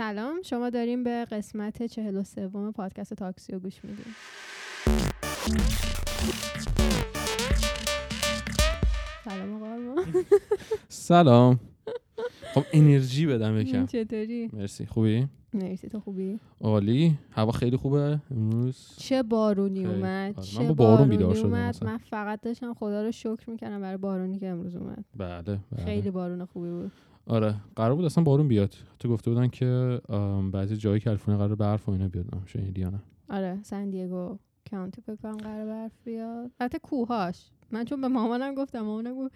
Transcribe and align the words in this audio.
سلام 0.00 0.42
شما 0.42 0.70
داریم 0.70 1.04
به 1.04 1.24
قسمت 1.24 1.82
چهل 1.82 2.16
و 2.16 2.24
سوم 2.24 2.72
پادکست 2.72 3.14
تاکسی 3.14 3.52
رو 3.52 3.58
گوش 3.58 3.84
میدیم. 3.84 4.14
سلام 9.24 9.62
آقا. 9.62 10.02
سلام. 10.88 11.60
خب 12.54 12.62
انرژی 12.72 13.26
بدم 13.26 13.56
یکم. 13.60 13.86
چطوری؟ 13.86 14.50
مرسی. 14.52 14.86
خوبی؟ 14.86 15.28
مرسی. 15.54 15.88
تو 15.88 16.00
خوبی؟ 16.00 16.40
عالی. 16.60 17.18
هوا 17.30 17.52
خیلی 17.52 17.76
خوبه 17.76 18.18
امروز؟ 18.30 18.94
چه 18.96 19.22
بارونی. 19.22 19.86
اومد 19.86 20.34
آره، 20.38 20.46
چه 20.46 20.60
من 20.62 20.68
با 20.68 20.74
بارون 20.74 21.08
بیدار 21.08 21.34
شدم 21.34 21.44
اومد. 21.44 21.84
من 21.84 21.98
فقط 21.98 22.40
داشتم 22.40 22.74
خدا 22.74 23.02
رو 23.02 23.12
شکر 23.12 23.50
می‌کردم 23.50 23.80
برای 23.80 23.96
بارونی 23.96 24.38
که 24.38 24.48
امروز 24.48 24.76
اومد. 24.76 25.04
بله, 25.16 25.42
بله. 25.42 25.84
خیلی 25.84 26.10
بارون 26.10 26.44
خوبی 26.44 26.70
بود. 26.70 26.92
آره 27.30 27.54
قرار 27.76 27.94
بود 27.94 28.04
اصلا 28.04 28.24
بارون 28.24 28.48
بیاد. 28.48 28.74
تو 28.98 29.08
گفته 29.08 29.30
بودن 29.30 29.48
که 29.48 30.00
بعضی 30.52 30.76
جایی 30.76 31.00
کالیفرنیا 31.00 31.38
قرار 31.38 31.54
برف 31.54 31.88
و 31.88 31.92
اینا 31.92 32.08
بیاد. 32.08 32.26
این 32.54 32.70
دیانه 32.70 33.02
آره 33.28 33.58
سن 33.62 33.90
دیگو 33.90 34.38
کانتی 34.70 35.00
فکر 35.00 35.16
کنم 35.16 35.36
قرار 35.36 35.66
برف 35.66 35.92
بیاد. 36.04 36.50
البته 36.60 36.78
کوهاش. 36.78 37.50
من 37.70 37.84
چون 37.84 38.00
به 38.00 38.08
مامانم 38.08 38.54
گفتم 38.54 38.80
مامانم 38.80 39.14
گفت 39.14 39.34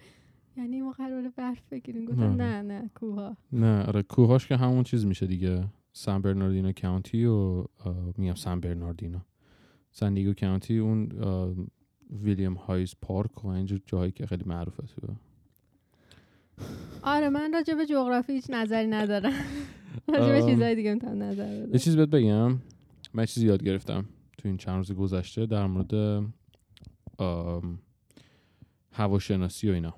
یعنی 0.57 0.81
ما 0.81 0.91
قراره 0.91 1.29
برف 1.29 1.61
بگیریم. 1.71 2.05
گفتم 2.05 2.23
نه. 2.23 2.61
نه 2.61 2.61
نه 2.61 2.89
کوها 2.95 3.37
نه 3.51 3.83
آره 3.83 4.01
کوهاش 4.03 4.47
که 4.47 4.55
همون 4.57 4.83
چیز 4.83 5.05
میشه 5.05 5.27
دیگه. 5.27 5.63
سان 5.93 6.21
برناردینو 6.21 6.71
کانتی 6.81 7.25
و 7.25 7.65
آه، 7.85 8.13
میگم 8.17 8.35
سان 8.35 8.59
برناردینو. 8.59 9.19
سان 9.91 10.13
دیگو 10.13 10.33
کانتی 10.33 10.77
اون 10.77 11.09
ویلیام 12.23 12.53
هایز 12.53 12.95
پارک 13.01 13.45
و 13.45 13.47
اینجور 13.47 13.81
جایی 13.85 14.11
که 14.11 14.25
خیلی 14.25 14.43
معروفه 14.45 14.83
تو 14.83 15.07
آره 17.03 17.29
من 17.29 17.53
راجع 17.53 17.73
به 17.73 17.85
جغرافی 17.85 18.33
هیچ 18.33 18.45
نظری 18.49 18.87
ندارم 18.87 19.33
راجع 20.13 20.31
به. 20.31 20.41
چیزای 20.41 20.75
دیگه 20.75 20.93
می‌تونم 20.93 21.23
نظر 21.23 21.53
یه 21.53 21.61
بدم 21.65 21.77
چیز 21.77 21.95
بهت 21.95 22.09
بگم 22.09 22.47
من 23.13 23.23
یه 23.23 23.25
چیزی 23.25 23.47
یاد 23.47 23.63
گرفتم 23.63 24.05
تو 24.37 24.47
این 24.47 24.57
چند 24.57 24.77
روز 24.77 24.91
گذشته 24.91 25.45
در 25.45 25.67
مورد 25.67 26.23
هواشناسی 28.91 29.69
و 29.69 29.73
اینا 29.73 29.93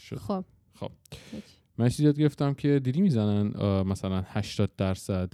شد. 0.00 0.16
خب 0.16 0.44
خب. 0.74 0.90
من 1.78 1.84
یه 1.84 1.90
چیزی 1.90 2.04
یاد 2.04 2.18
گرفتم 2.18 2.54
که 2.54 2.80
دیدی 2.84 3.00
می‌زنن 3.00 3.46
مثلا 3.82 4.24
80 4.26 4.70
درصد 4.76 5.32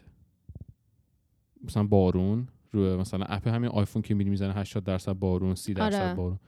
مثلا 1.65 1.85
بارون 1.85 2.49
روی 2.73 2.97
مثلا 2.97 3.25
اپ 3.29 3.49
همین 3.49 3.71
آیفون 3.71 4.03
که 4.03 4.15
میری 4.15 4.31
می‌زنه 4.31 4.55
80 4.55 4.85
درصد 4.85 5.13
بارون 5.13 5.55
30 5.55 5.75
درصد 5.75 6.03
آره. 6.03 6.15
بارون 6.15 6.39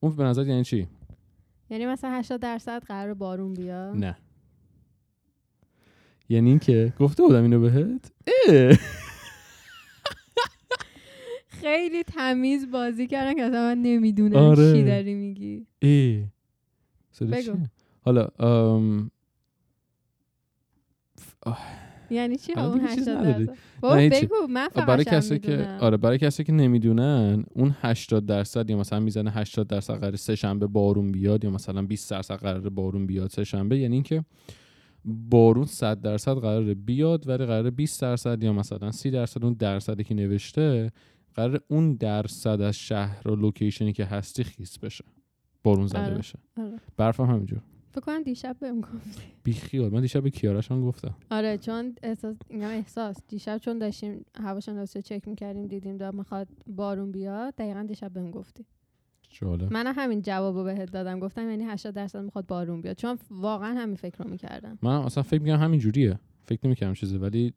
اون 0.00 0.16
به 0.16 0.24
نظر 0.24 0.46
یعنی 0.46 0.64
چی 0.64 0.88
یعنی 1.70 1.86
مثلا 1.86 2.10
80 2.10 2.40
درصد 2.40 2.84
قرار 2.84 3.14
بارون 3.14 3.54
بیاد 3.54 3.96
نه 3.96 4.16
یعنی 6.28 6.48
اینکه 6.48 6.92
گفته 6.98 7.22
بودم 7.22 7.42
اینو 7.42 7.60
بهت. 7.60 8.12
خیلی 11.48 12.02
تمیز 12.02 12.70
بازی 12.70 13.06
کردن 13.06 13.34
که 13.34 13.42
اصلا 13.42 13.60
من 13.60 13.82
نمی‌دونم 13.82 14.36
آره. 14.36 14.72
چی 14.72 14.84
داری 14.84 15.14
میگی 15.14 15.66
ای 15.78 16.26
بگو. 17.20 17.56
حالا. 18.02 18.28
یعنی 22.10 22.36
چی 22.36 22.52
اون 22.52 22.78
دیگه 22.78 22.94
چیز 22.94 23.08
80 23.08 23.26
نداری. 23.26 23.46
درصد. 23.82 24.24
بگو 24.24 24.34
من 24.50 24.68
فقط 24.68 24.86
برای 24.86 25.04
کسی 25.04 25.38
که 25.38 25.68
آره 25.80 25.96
برای 25.96 26.18
کسی 26.18 26.44
که 26.44 26.52
نمی‌دونن 26.52 27.44
اون 27.54 27.74
80 27.80 28.26
درصد 28.26 28.70
یا 28.70 28.76
مثلا 28.76 29.00
می‌زنه 29.00 29.30
80 29.30 29.66
درصد 29.66 29.94
قرار 29.94 30.16
سه 30.16 30.34
شنبه 30.34 30.66
بارون 30.66 31.12
بیاد 31.12 31.44
یا 31.44 31.50
مثلا 31.50 31.82
20 31.82 32.10
درصد 32.10 32.34
قرار 32.34 32.68
بارون 32.68 33.06
بیاد 33.06 33.30
سه 33.30 33.44
شنبه 33.44 33.78
یعنی 33.78 33.94
اینکه 33.94 34.24
بارون 35.04 35.64
100 35.64 36.00
درصد 36.00 36.34
قراره 36.34 36.74
بیاد 36.74 37.28
ولی 37.28 37.46
قراره 37.46 37.70
20 37.70 38.00
درصد 38.00 38.44
یا 38.44 38.52
مثلا 38.52 38.92
30 38.92 39.10
درصد 39.10 39.44
اون 39.44 39.52
درصدی 39.52 40.04
که 40.04 40.14
نوشته 40.14 40.92
قرار 41.34 41.60
اون 41.68 41.94
درصد 41.94 42.60
از 42.60 42.76
شهر 42.76 43.28
و 43.28 43.36
لوکیشنی 43.36 43.92
که 43.92 44.04
هستی 44.04 44.44
خیس 44.44 44.78
بشه 44.78 45.04
بارون 45.64 45.86
زده 45.86 46.00
آره. 46.00 46.14
بشه 46.14 46.38
آره. 46.56 46.80
برف 46.96 47.20
هم 47.20 47.26
همینجور 47.26 47.60
فکر 47.96 48.04
کنم 48.04 48.22
دیشب 48.22 48.56
بهم 48.60 48.80
گفتی. 48.80 49.22
بیخیال. 49.44 49.92
من 49.92 50.00
دیشب 50.00 50.22
به 50.22 50.30
کیارش 50.30 50.70
هم 50.70 50.80
گفتم. 50.80 51.14
آره 51.30 51.58
چون 51.58 51.94
احساس 52.02 52.36
اینم 52.48 52.68
احساس. 52.68 53.16
دیشب 53.28 53.58
چون 53.58 53.78
داشتیم 53.78 54.24
هواشناسی 54.34 54.98
رو 54.98 55.02
چک 55.02 55.28
می‌کردیم 55.28 55.66
دیدیم 55.66 55.96
داد 55.96 56.14
می‌خواد 56.14 56.48
بارون 56.66 57.12
بیاد 57.12 57.54
دقیقا 57.54 57.82
دیشب 57.88 58.12
بهم 58.12 58.30
گفتی. 58.30 58.64
جالب. 59.30 59.72
من 59.72 59.86
همین 59.86 60.22
جوابو 60.22 60.64
بهت 60.64 60.92
دادم. 60.92 61.20
گفتم 61.20 61.50
یعنی 61.50 61.64
80 61.64 61.94
درصد 61.94 62.18
می‌خواد 62.18 62.46
بارون 62.46 62.80
بیاد. 62.80 62.96
چون 62.96 63.18
واقعا 63.30 63.74
همین 63.74 63.96
فکر 63.96 64.24
رو 64.24 64.30
می‌کردم. 64.30 64.78
من 64.82 64.96
اصلا 64.96 65.22
فکر 65.22 65.42
می‌کنم 65.42 65.60
همین 65.60 65.80
جوریه. 65.80 66.18
فکر 66.44 66.66
نمی‌کنم 66.66 66.94
چیزی 66.94 67.18
ولی 67.18 67.52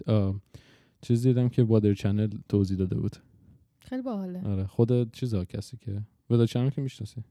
چیز 1.02 1.24
دیدم 1.24 1.50
که 1.50 1.64
بادر 1.64 1.94
چنل 1.94 2.30
توضیح 2.50 2.78
داده 2.78 2.96
بود. 2.96 3.16
خیلی 3.80 4.02
باحاله. 4.02 4.48
آره 4.48 4.68
خود 4.68 5.12
چیزا 5.12 5.46
کسی 5.46 5.78
که 5.78 6.02
بادر 6.30 6.46
channel 6.46 6.70
که 6.70 6.82
می‌شناسی. 6.82 7.24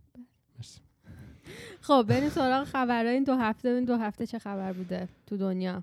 مرسی. 0.56 0.80
خب 1.80 2.04
بریم 2.08 2.28
سراغ 2.28 2.64
خبرهای 2.64 3.14
این 3.14 3.24
دو 3.24 3.34
هفته. 3.34 3.68
این 3.68 3.84
دو 3.84 3.96
هفته 3.96 4.26
چه 4.26 4.38
خبر 4.38 4.72
بوده 4.72 5.08
تو 5.26 5.36
دنیا. 5.36 5.82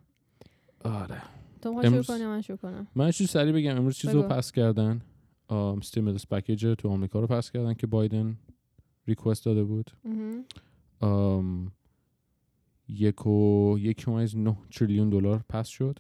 آره. 0.83 1.21
تو 1.61 1.69
می‌خوای 1.69 1.89
شروع 1.89 2.03
کنی 2.03 2.25
من 2.25 2.41
شروع 2.41 2.57
کنم؟ 2.57 2.87
من 2.95 3.11
چیز 3.11 3.29
سریع 3.29 3.53
بگم. 3.53 3.75
امروز 3.77 3.95
چیز 3.97 4.11
رو. 4.11 4.23
pass 4.23 4.51
کردن. 4.51 5.01
stimulus 5.83 6.27
package 6.27 6.75
تو 6.77 6.89
آمریکا 6.89 7.19
رو 7.19 7.27
pass 7.27 7.51
کردن 7.51 7.73
که 7.73 7.87
بایدن 7.87 8.37
request 9.07 9.45
داده 9.45 9.63
بود. 9.63 9.91
آم، 10.99 11.71
یک 12.87 13.27
و 13.27 13.75
یک 13.79 14.03
و 14.07 14.11
از 14.11 14.37
نه 14.37 14.57
تریلیون 14.71 15.09
دلار 15.09 15.41
pass 15.49 15.67
شد. 15.67 15.99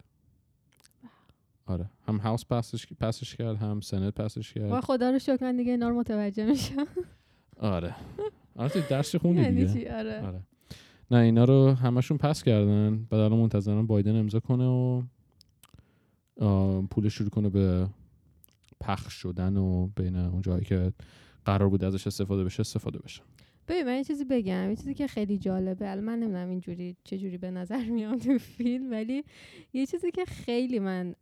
آره. 1.65 1.89
هم 2.07 2.17
House 2.17 2.45
pass 2.45 2.73
ش 2.73 2.87
pass 2.99 3.23
ش 3.23 3.35
کرد 3.35 3.55
هم 3.57 3.81
Senate 3.81 4.13
pass 4.13 4.40
ش 4.40 4.53
کرد. 4.53 4.69
وای 4.69 4.81
خدا 4.81 5.09
رو 5.09 5.19
شکر 5.19 5.37
من 5.41 5.57
دیگه 5.57 5.71
اینا 5.71 5.89
رو 5.89 5.99
متوجه 5.99 6.45
میشم. 6.45 6.87
آره. 7.59 7.95
آره 8.55 8.69
تو 8.69 8.81
درس 8.89 9.15
خوندی 9.15 9.41
یعنی 9.41 9.73
چی؟ 9.73 9.87
آره. 9.87 10.21
آره. 10.21 10.41
نه 11.11 11.17
اینا 11.17 11.43
رو 11.43 11.71
همشون 11.71 12.17
پس 12.17 12.43
کردن. 12.43 13.07
بعد 13.09 13.19
الان 13.19 13.39
منتظرن 13.39 13.87
بایدن 13.87 14.15
امضا 14.15 14.39
کنه 14.39 14.65
و 14.65 15.01
پول 16.91 17.09
شروع 17.09 17.29
کنه 17.29 17.49
به 17.49 17.87
پخش 18.81 19.13
شدن 19.13 19.57
و 19.57 19.87
بین 19.87 20.15
اون 20.15 20.41
جایی 20.41 20.65
که 20.65 20.93
قرار 21.45 21.69
بود 21.69 21.83
ازش 21.83 22.07
استفاده 22.07 22.43
بشه 22.43 22.61
استفاده 22.61 22.99
بشه. 22.99 23.21
ببین 23.67 23.83
من 23.83 23.97
یه 23.97 24.03
چیزی 24.03 24.25
بگم. 24.25 24.69
یه 24.69 24.75
چیزی 24.75 24.93
که 24.93 25.07
خیلی 25.07 25.37
جالبه. 25.37 25.91
الان 25.91 26.03
من 26.03 26.19
نمی‌دونم 26.19 26.49
اینجوری 26.49 26.95
چه 27.03 27.17
جوری 27.17 27.37
به 27.37 27.51
نظر 27.51 27.85
میاد 27.85 28.17
تو 28.17 28.37
فیلم 28.37 28.91
ولی 28.91 29.23
یه 29.73 29.85
چیزی 29.85 30.11
که 30.11 30.25
خیلی 30.25 30.79
من 30.79 31.15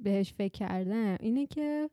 بهش 0.00 0.32
فکر 0.32 0.52
کردم 0.52 1.16
اینه 1.20 1.46
که 1.46 1.90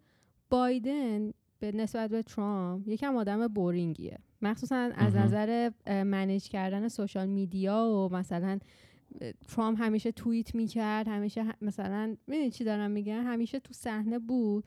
بایدن 0.49 1.31
به 1.59 1.71
نسبت 1.71 2.09
به 2.09 2.23
ترامپ 2.23 2.87
یکم 2.87 3.15
آدم 3.15 3.47
بورینگیه. 3.47 4.19
مخصوصا 4.41 4.75
از. 4.95 5.15
نظر 5.15 5.71
منیج 5.87 6.49
کردن 6.49 6.87
سوشال 6.87 7.27
میدیا 7.27 7.85
و 7.85 8.15
مثلا 8.15 8.59
ترامپ 9.47 9.81
همیشه 9.81 10.11
توییت 10.11 10.55
می‌کرد 10.55 11.07
همیشه 11.07 11.45
مثلا 11.61 12.15
می‌دونی 12.27 12.51
چی 12.51 12.63
دارم 12.63 12.91
میگم؟ 12.91 13.23
همیشه 13.23 13.59
تو 13.59 13.73
صحنه 13.73 14.19
بود. 14.19 14.63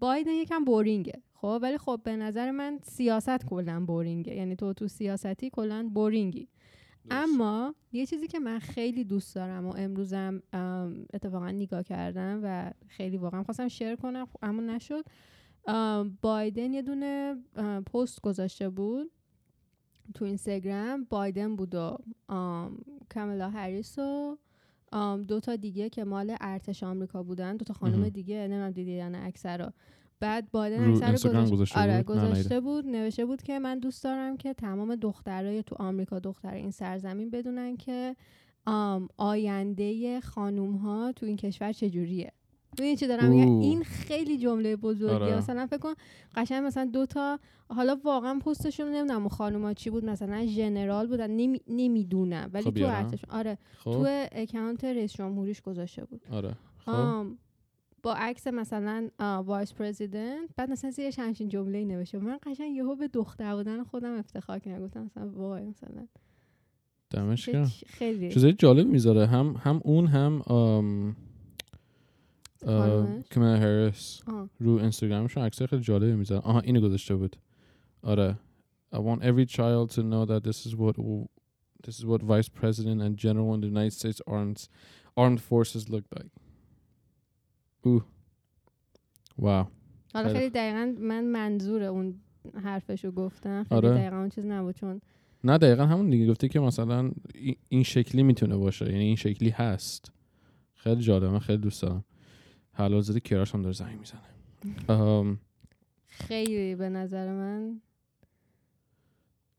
بایدن 0.00 0.30
یکم 0.30 0.64
بورینگه 0.64 1.22
خب؟ 1.34 1.58
ولی 1.62 1.78
خب 1.78 2.00
به 2.04 2.16
نظر 2.16 2.50
من 2.50 2.78
سیاست 2.82 3.46
کلا 3.46 3.84
بورینگه. 3.84 4.34
یعنی 4.34 4.56
تو 4.56 4.72
تو 4.72 4.88
سیاستی 4.88 5.50
کلا 5.50 5.90
بورینگی. 5.94 6.48
اما 7.10 7.74
یه 7.92 8.06
چیزی 8.06 8.26
که 8.26 8.38
من 8.38 8.58
خیلی 8.58 9.04
دوست 9.04 9.34
دارم 9.34 9.66
و 9.66 9.74
امروزم 9.76 10.42
ام، 10.52 11.06
اتفاقا 11.14 11.50
نگاه 11.50 11.82
کردم 11.82 12.40
و 12.42 12.70
خیلی 12.88 13.16
واقعا 13.16 13.42
خواستم 13.42 13.68
شیر 13.68 13.96
کنم 13.96 14.26
خب 14.26 14.38
اما 14.42 14.62
نشد. 14.62 15.04
بایدن 16.22 16.72
یه 16.72 16.82
دونه 16.82 17.36
پست 17.92 18.20
گذاشته 18.20 18.68
بود 18.68 19.10
تو 20.14 20.24
اینستاگرام. 20.24 21.04
بایدن 21.10 21.56
بود 21.56 21.74
و 21.74 21.98
ام، 22.28 22.78
کاملا 23.14 23.50
هریس 23.50 23.98
و 23.98 24.38
دو 25.28 25.40
تا 25.40 25.56
دیگه 25.56 25.88
که 25.88 26.04
مال 26.04 26.36
ارتش 26.40 26.82
آمریکا 26.82 27.22
بودن. 27.22 27.56
دو 27.56 27.64
تا 27.64 27.74
خانم. 27.74 28.08
دیگه 28.08 28.36
نمی‌دونم 28.36 28.70
دیدی 28.70 28.92
یا 28.92 29.08
نه 29.08 29.18
اکثر 29.18 29.58
رو. 29.58 29.72
بعد 30.20 30.50
بایدن 30.50 30.90
اکثر 30.90 31.30
رو 31.30 31.50
گذاشته 31.50 31.80
آره 31.80 32.02
بود؟ 32.02 32.16
گذاشته 32.16 32.60
بود. 32.60 32.86
نوشته 32.86 33.26
بود 33.26 33.42
که 33.42 33.58
من 33.58 33.78
دوست 33.78 34.04
دارم 34.04 34.36
که 34.36 34.54
تمام 34.54 34.96
دخترای 34.96 35.62
تو 35.62 35.76
آمریکا 35.78 36.18
دختر 36.18 36.54
این 36.54 36.70
سرزمین 36.70 37.30
بدونن 37.30 37.76
که 37.76 38.16
آینده 39.16 40.20
خانوم 40.20 40.76
ها 40.76 41.12
تو 41.12 41.26
این 41.26 41.36
کشور 41.36 41.72
چجوریه. 41.72 42.32
ببین 42.78 42.96
چی 42.96 43.06
دارم 43.06 43.28
میگم. 43.30 43.58
این 43.58 43.82
خیلی 43.84 44.38
جمله 44.38 44.76
بزرگیه. 44.76 45.14
آره. 45.16 45.36
مثلا 45.38 45.66
فکر 45.66 45.78
کن 45.78 45.94
قشنگ 46.36 46.64
مثلا 46.66 46.84
دو 46.84 47.06
تا 47.06 47.38
حالا 47.68 47.98
واقعا 48.04 48.38
پستشون 48.38 48.94
نمی‌دونم 48.94 49.28
خانوما 49.28 49.72
چی 49.72 49.90
بود 49.90 50.04
مثلا 50.04 50.46
ژنرال 50.46 51.06
بودن 51.06 51.30
نمی... 51.30 51.60
نمی‌دونم 51.68 52.50
ولی 52.52 52.62
خب 52.64 52.70
تو 52.70 52.74
بیارم. 52.74 53.04
ارتش 53.04 53.24
آره. 53.28 53.58
خب. 53.78 53.92
تو 53.92 54.06
اکانت 54.32 54.84
رئیس 54.84 55.12
جمهوریش 55.12 55.60
گذاشته 55.62 56.04
بود. 56.04 56.20
آره. 56.30 56.54
خب. 56.78 56.90
آم 56.92 57.38
با 58.02 58.14
عکس 58.14 58.46
مثلا 58.46 59.08
vice 59.46 59.72
president 59.72 60.48
بعد 60.56 60.70
مثلا 60.70 60.90
زیرش 60.90 61.18
همچین 61.18 61.48
جمله 61.48 61.84
نوشته. 61.84 62.18
من 62.18 62.38
قشنگ 62.46 62.76
یهو 62.76 62.96
به 62.96 63.08
دختر 63.08 63.54
بودن 63.56 63.82
خودم 63.84 64.18
افتخار 64.18 64.58
کردم. 64.58 64.84
گفتم 64.84 65.02
مثلا 65.04 65.28
وای 65.28 65.64
مثلا. 65.64 66.06
دمش 67.10 67.46
چه- 67.46 67.52
گرم. 67.52 67.70
خیلی. 67.86 68.32
چیزای 68.32 68.52
جالب 68.52 68.86
می‌ذاره. 68.86 69.26
هم 69.26 69.56
هم 69.60 69.80
اون 69.84 70.06
هم 70.06 70.42
آم، 70.46 71.16
کمالا 73.30 73.56
هریس. 73.56 74.22
رو 74.60 74.70
اینستاگرامشون 74.72 75.42
عکسای 75.42 75.66
خیلی 75.66 75.82
جالبی 75.82 76.12
می‌ذاره 76.14 76.40
آها 76.40 76.60
اینو 76.60 76.80
گذاشته 76.80 77.14
بود. 77.16 77.36
آره. 78.02 78.38
I 78.94 78.96
want 78.96 79.20
every 79.22 79.46
child 79.46 79.90
to 79.96 80.00
know 80.02 80.24
that 80.30 80.42
this 80.44 80.66
is 80.66 80.74
what 80.76 80.96
this 81.86 81.98
is 81.98 82.04
what 82.06 82.22
Vice 82.22 82.48
President 82.60 82.98
and 83.02 83.16
General 83.16 83.54
in 83.54 83.60
the 83.60 83.70
United 83.76 83.92
States 83.92 84.20
Armed 84.26 84.68
Armed 85.16 85.40
Forces 85.40 85.88
look 85.88 86.04
like. 86.18 86.30
اوه 87.82 88.04
واو 89.38 89.66
حالا 90.14 90.32
خیلی 90.32 90.50
دقیقا 90.50 90.94
من 91.00 91.24
منظور 91.24 91.82
اون 91.82 92.14
حرفشو 92.64 93.10
گفتم. 93.10 93.64
خیلی 93.64 93.76
آره. 93.76 93.90
دقیقا 93.90 94.16
اون 94.16 94.28
چیز 94.28 94.44
نبود 94.44 94.74
چون 94.74 95.00
نه 95.44 95.58
دقیقا 95.58 95.86
همون 95.86 96.10
دیگه. 96.10 96.26
گفته 96.30 96.48
که 96.48 96.60
مثلا 96.60 97.10
ای- 97.34 97.56
این 97.68 97.82
شکلی 97.82 98.22
می‌تونه 98.22 98.56
باشه. 98.56 98.86
یعنی 98.92 99.04
این 99.04 99.16
شکلی 99.16 99.50
هست. 99.50 100.12
خیلی 100.74 101.02
جالبه. 101.02 101.28
من 101.28 101.38
خیلی 101.38 101.58
دوست 101.58 101.82
دارم. 101.82 102.04
حالا 102.74 103.00
زدی 103.00 103.20
کراش 103.20 103.54
هم 103.54 103.62
داره 103.62 103.74
زنگ 103.74 103.98
می‌زنه. 103.98 104.20
خیلی 106.06 106.74
به 106.74 106.88
نظر 106.88 107.32
من 107.32 107.80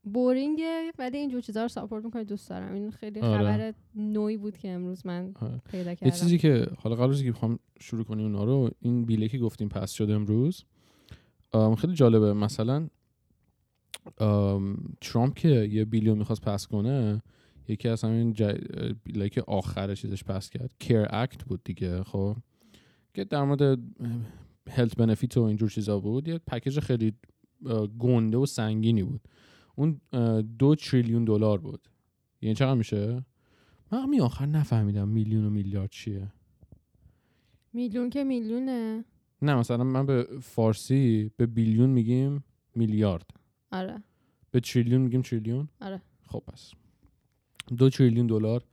بورینگه 0.04 0.92
ولی 0.98 1.18
اینجور 1.18 1.40
چیزا 1.40 1.62
رو 1.62 1.68
ساپورت 1.68 2.04
می‌کنه 2.04 2.24
دوست 2.24 2.50
دارم. 2.50 2.74
این 2.74 2.90
خیلی 2.90 3.20
آره. 3.20 3.38
خبر 3.38 3.74
نوعی 3.94 4.36
بود 4.36 4.58
که 4.58 4.70
امروز 4.70 5.06
من 5.06 5.32
آره. 5.40 5.60
پیدا 5.70 5.90
یه 5.90 5.96
کردم. 5.96 6.16
چیزی 6.16 6.38
که 6.38 6.66
حالا 6.78 6.96
قبل 6.96 7.14
اینکه 7.14 7.32
بخوام 7.32 7.58
شروع 7.80 8.04
کنیم 8.04 8.24
اونا 8.24 8.44
رو 8.44 8.70
این 8.80 9.04
بیله 9.04 9.28
که 9.28 9.38
گفتیم 9.38 9.68
پس 9.68 9.92
شد 9.92 10.10
امروز. 10.10 10.64
ام، 11.52 11.74
خیلی 11.74 11.94
جالبه. 11.94 12.32
مثلا 12.32 12.88
ام، 14.18 14.76
ترامپ 15.00 15.34
که 15.34 15.48
یه 15.48 15.84
بیلیون 15.84 16.18
می‌خواست 16.18 16.42
پس 16.42 16.66
کنه 16.66 17.22
یکی 17.68 17.88
از 17.88 18.04
همین 18.04 18.32
جای 18.32 18.58
بیله 19.04 19.28
که 19.28 19.42
آخر 19.46 19.94
چیزش 19.94 20.24
پس 20.24 20.50
کرد 20.50 20.70
کیر 20.78 21.06
اکت 21.10 21.44
بود 21.44 21.60
دیگه 21.64 22.02
خب. 22.02 22.36
که 23.16 23.24
در 23.24 23.44
مورد 23.44 23.78
هلت 24.70 24.96
بنفیت 24.96 25.36
و 25.36 25.42
اینجور 25.42 25.70
چیزا 25.70 26.00
بود 26.00 26.28
یه 26.28 26.38
پکیج 26.38 26.80
خیلی 26.80 27.12
گنده 27.98 28.36
و 28.38 28.46
سنگینی 28.46 29.02
بود. 29.02 29.20
اون 29.76 30.00
دو 30.58 30.74
تریلیون 30.74 31.24
دلار 31.24 31.58
بود. 31.58 31.88
یعنی 32.40 32.54
چقدر 32.54 32.74
میشه؟ 32.74 33.24
من 33.92 34.02
همین 34.02 34.20
آخر 34.20 34.46
نفهمیدم 34.46 35.08
میلیون 35.08 35.44
و 35.44 35.50
میلیارد 35.50 35.90
چیه. 35.90 36.32
میلیون 37.72 38.10
که 38.10 38.24
میلیونه. 38.24 39.04
نه 39.42 39.54
مثلا 39.54 39.84
من 39.84 40.06
به 40.06 40.28
فارسی 40.42 41.30
به 41.36 41.46
بیلیون 41.46 41.90
میگیم 41.90 42.44
میلیارد. 42.74 43.30
آره. 43.72 44.02
به 44.50 44.60
تریلیون 44.60 45.00
میگیم 45.00 45.22
تریلیون 45.22 45.68
آره. 45.80 46.02
خب 46.28 46.42
پس. 46.46 46.72
دو 47.76 47.90
تریلیون 47.90 48.26
دلار 48.26 48.64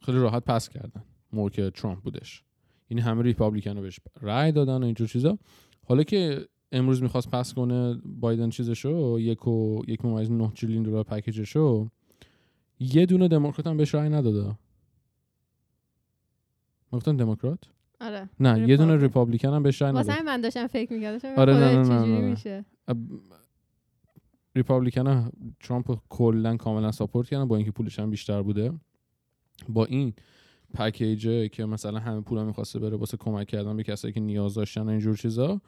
خیلی 0.00 0.18
راحت 0.18 0.44
پس 0.44 0.68
کردن. 0.68 1.04
موقع 1.32 1.50
که 1.50 1.70
ترامپ 1.70 2.02
بودش. 2.02 2.44
یعنی 2.90 3.00
همه 3.00 3.22
ریپابلیکن 3.22 3.76
رو 3.76 3.82
بهش 3.82 4.00
رأی 4.20 4.52
دادن 4.52 4.82
و 4.82 4.84
اینجور 4.84 5.08
چیزا. 5.08 5.38
حالا 5.86 6.02
که 6.02 6.48
امروز 6.72 7.02
می‌خواست 7.02 7.30
پس 7.30 7.54
کنه 7.54 8.00
بایدن 8.04 8.50
چیزشو 8.50 9.18
یک 9.20 9.48
و 9.48 9.82
یک 9.88 10.04
ممیز 10.04 10.30
نه 10.30 10.50
تریلیون 10.50 10.82
دلار 10.82 11.04
پکیجشو 11.04 11.88
یه 12.80 13.06
دونه 13.06 13.28
دموکرات 13.28 13.66
هم 13.66 13.76
بهش 13.76 13.94
رأی 13.94 14.08
نداده. 14.08 14.56
گفتن 16.92 17.16
دموکرات؟ 17.16 17.58
آره. 18.00 18.28
نه 18.40 18.68
یه 18.68 18.76
دونه 18.76 18.96
Republican. 18.96 19.48
هم 19.48 19.62
بهش 19.62 19.82
رأی 19.82 19.92
واسه 19.92 20.02
نداده 20.02 20.20
همین 20.20 20.32
من 20.32 20.40
داشتم 20.40 20.66
فکر 20.66 20.92
می‌کردم 20.92 21.28
آره، 21.36 21.54
نه، 21.54 21.76
نه، 21.76 21.88
نه، 21.88 22.04
نه، 22.06 22.20
نه. 22.20 22.30
میشه؟ 22.30 22.64
Republican 24.56 25.06
ها 25.06 25.30
ترامپ 25.60 25.98
کلا 26.08 26.56
کاملا 26.56 26.92
support 26.92 27.28
کردن 27.28 27.48
با 27.48 27.56
اینکه 27.56 27.70
پولش 27.70 27.98
هم 27.98 28.10
بیشتر 28.10 28.42
بوده. 28.42 28.72
با 29.68 29.84
این 29.84 30.12
package 30.74 31.39
ه 31.39 31.48
که 31.48 31.64
مثلا 31.64 31.98
همه 31.98 32.20
پول 32.20 32.44
می‌خواسته 32.44 32.78
بره 32.78 32.96
واسه 32.96 33.16
کمک 33.16 33.46
کردن 33.46 33.76
به 33.76 33.82
کسایی 33.82 34.14
که 34.14 34.20
نیاز 34.20 34.54
داشتن 34.54 34.80
و 34.80 34.88
اینجور 34.88 35.16
چیزا 35.16 35.60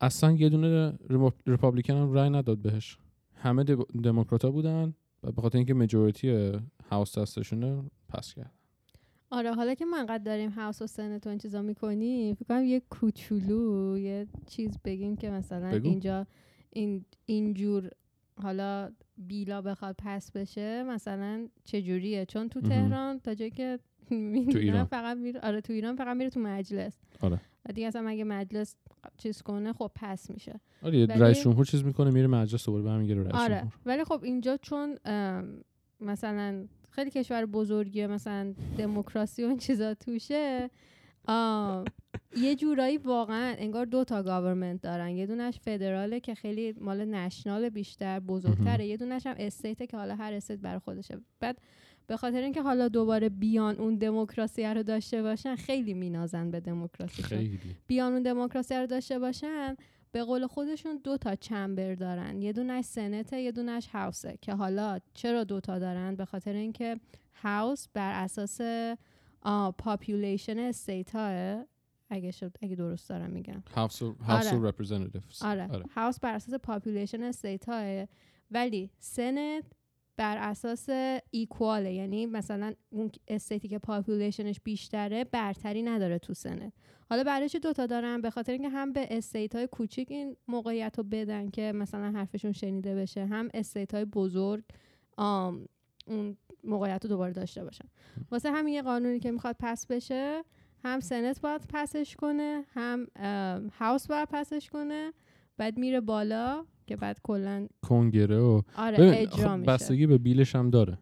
اصلا 0.00 0.32
یه 0.32 0.48
دونه 0.48 0.92
Repu- 1.10 1.32
Republican 1.46 1.94
هم 1.94 2.12
رای 2.12 2.30
نداد 2.30 2.58
بهش 2.58 2.98
همه 3.34 3.64
دموکراتا 4.04 4.50
بودن 4.50 4.94
و 5.22 5.32
به 5.32 5.42
خاطر 5.42 5.58
اینکه 5.58 5.74
مجوریتی 5.74 6.52
هاوس 6.90 7.18
دستشونه 7.18 7.82
پس 8.08 8.34
کرد 8.34 8.52
آره 9.30 9.54
حالا 9.54 9.74
که 9.74 9.84
ما 9.84 9.98
انقدر 9.98 10.24
داریم 10.24 10.50
هاوس 10.50 10.82
و 10.82 10.86
سنت 10.86 11.26
و 11.26 11.30
این 11.30 11.38
چیزا 11.38 11.62
می‌کنیم 11.62 12.34
فکر 12.34 12.44
کنم 12.48 12.64
یه 12.64 12.82
کوچولو 12.90 13.98
یه 13.98 14.26
چیز 14.46 14.78
بگیم 14.84 15.16
که 15.16 15.30
مثلا 15.30 15.70
بگو. 15.70 15.88
اینجا 15.88 16.26
این 16.70 17.04
اینجور 17.26 17.90
حالا 18.42 18.90
بیلا 19.16 19.62
بخواد 19.62 19.94
پس 19.98 20.32
بشه 20.32 20.82
مثلا 20.82 21.48
چجوریه 21.64 22.26
چون 22.26 22.48
تو. 22.48 22.60
تهران 22.60 23.20
تا 23.20 23.34
جایی 23.34 23.50
که 23.50 23.78
می‌دونم 24.14 24.56
ایران. 24.62 24.84
فقط 24.84 25.16
میره 25.16 25.40
آره 25.40 25.60
تو 25.60 25.72
ایران 25.72 25.96
فقط 25.96 26.16
میره 26.16 26.30
تو 26.30 26.40
مجلس. 26.40 26.98
آره. 27.20 27.40
و 27.68 27.72
دیگه 27.72 27.86
اصلا 27.86 28.08
اگه 28.08 28.24
مجلس 28.24 28.76
چیز 29.18 29.42
کنه 29.42 29.72
خب 29.72 29.90
پس 29.94 30.30
میشه. 30.30 30.60
آره 30.82 31.06
ولی- 31.06 31.20
رئیس 31.20 31.40
جمهور 31.40 31.64
چیز 31.64 31.84
می‌کنه 31.84 32.10
میره 32.10 32.26
مجلس 32.26 32.66
دوباره 32.66 32.84
برمیگرده 32.84 33.22
رئیس 33.22 33.34
آره 33.34 33.54
جمهور. 33.54 33.72
ولی 33.86 34.04
خب 34.04 34.20
اینجا 34.24 34.56
چون 34.56 34.98
مثلا 36.00 36.64
خیلی 36.90 37.10
کشور 37.10 37.46
بزرگیه 37.46 38.06
مثلا 38.06 38.54
دموکراسی 38.78 39.44
و 39.44 39.46
این 39.48 39.58
چیزا 39.58 39.94
توشه 39.94 40.70
یه 42.36 42.54
جورایی 42.56 42.98
واقعا 42.98 43.54
انگار 43.58 43.84
دو 43.86 44.04
تا 44.04 44.22
government 44.22 44.80
دارن. 44.82 45.08
یه 45.10 45.26
دونش 45.26 45.60
فدراله 45.60 46.20
که 46.20 46.34
خیلی 46.34 46.74
مال 46.80 47.04
national 47.04 47.68
بیشتر 47.68 48.20
بزرگتره. 48.20 48.86
یه 48.86 48.96
دونش 48.96 49.26
هم 49.26 49.34
state 49.38 49.78
ه 49.78 49.86
که 49.86 49.96
حالا 49.96 50.14
هر 50.14 50.32
state 50.32 50.58
برای 50.58 50.78
خودشه. 50.78 51.18
بعد 51.40 51.58
به 52.06 52.16
خاطر 52.16 52.40
اینکه 52.42 52.62
حالا 52.62 52.88
دوباره 52.88 53.28
بیان 53.28 53.76
اون 53.78 53.94
دموکراسی 53.94 54.64
رو 54.64 54.82
داشته 54.82 55.22
باشن 55.22 55.56
خیلی 55.56 55.94
مینازن 55.94 56.50
به 56.50 56.60
دموکراسی 56.60 57.22
خیلی. 57.22 57.60
بیان 57.86 58.12
اون 58.12 58.22
دموکراسی 58.22 58.74
رو 58.74 58.86
داشته 58.86 59.18
باشن 59.18 59.76
به 60.12 60.24
قول 60.24 60.46
خودشون 60.46 61.00
دو 61.04 61.16
تا 61.16 61.34
chamber 61.34 61.94
دارن. 61.94 62.42
یه 62.42 62.52
دونش 62.52 62.84
Senate 62.84 63.32
ه 63.32 63.40
یه 63.40 63.52
دونش 63.52 63.86
House 63.86 64.29
ه 64.29 64.38
که 64.40 64.54
حالا 64.54 64.98
چرا 65.14 65.44
دو 65.44 65.60
تا 65.60 65.78
دارن؟ 65.78 66.14
به 66.14 66.24
خاطر 66.24 66.52
اینکه 66.52 66.96
House 67.34 67.86
بر 67.94 68.22
اساس 68.24 68.60
population 69.78 70.58
state 70.58 71.10
ها 71.16 71.64
اگه 72.10 72.30
شد 72.30 72.56
اگه 72.62 72.76
درست 72.76 73.08
دارم 73.08 73.30
میگم. 73.30 73.62
House 73.74 74.02
House 74.02 74.46
آره. 74.52 74.68
Representatives 74.68 75.42
آره. 75.42 75.68
House 75.94 76.20
بر 76.20 76.34
اساس 76.34 76.54
population 76.54 77.22
state 77.22 77.68
ها 77.68 78.06
ولی 78.50 78.90
Senate 78.98 79.64
بر 80.16 80.36
اساس 80.38 80.88
equal 81.30 81.82
ه 81.82 81.92
یعنی 81.92 82.26
مثلا 82.26 82.74
اون 82.90 83.10
state 83.28 83.61
ی 83.61 83.68
که 83.68 83.78
population 83.78 84.46
ش 84.46 84.60
بیشتره 84.64 85.24
برتری 85.24 85.82
نداره 85.82 86.18
تو 86.18 86.34
Senate. 86.34 86.72
حالا 87.10 87.24
برای 87.24 87.48
چی 87.48 87.58
دوتا 87.58 87.86
دارن؟ 87.86 88.20
به 88.20 88.30
خاطر 88.30 88.52
اینکه 88.52 88.68
هم 88.68 88.92
به 88.92 89.06
state 89.10 89.54
های 89.54 89.66
کوچیک 89.66 90.10
این 90.10 90.36
موقعیت 90.48 90.94
رو 90.98 91.04
بدن 91.04 91.50
که 91.50 91.72
مثلا 91.72 92.10
حرفشون 92.10 92.52
شنیده 92.52 92.94
بشه 92.94 93.26
هم 93.26 93.48
state 93.54 93.94
های 93.94 94.04
بزرگ 94.04 94.64
اون 96.06 96.36
موقعیت 96.64 97.04
رو 97.04 97.08
دوباره 97.08 97.32
داشته 97.32 97.64
باشن. 97.64 97.88
واسه 98.30 98.50
همین 98.50 98.74
یه 98.74 98.82
قانونی 98.82 99.20
که 99.20 99.30
می‌خواد 99.30 99.56
pass 99.60 99.86
بشه 99.86 100.44
هم 100.84 101.00
Senate 101.00 101.40
باید 101.40 101.62
pass 101.68 102.00
ش 102.00 102.16
کنه 102.16 102.64
هم 102.74 103.06
House 103.78 104.06
باید 104.06 104.28
pass 104.32 104.57
ش 104.57 104.70
کنه 104.70 105.12
بعد 105.56 105.78
میره 105.78 106.00
بالا 106.00 106.66
که 106.86 106.96
بعد 106.96 107.20
کلا 107.22 107.68
کنگره 107.82 108.38
و 108.38 108.62
آره 108.76 108.98
ببین، 108.98 109.14
اجرا 109.14 109.48
خب 109.48 109.54
میشه. 109.54 109.72
بستگی 109.72 110.06
به 110.06 110.18
bill 110.18 110.43
ش 110.43 110.56
هم 110.56 110.70
داره. 110.70 110.98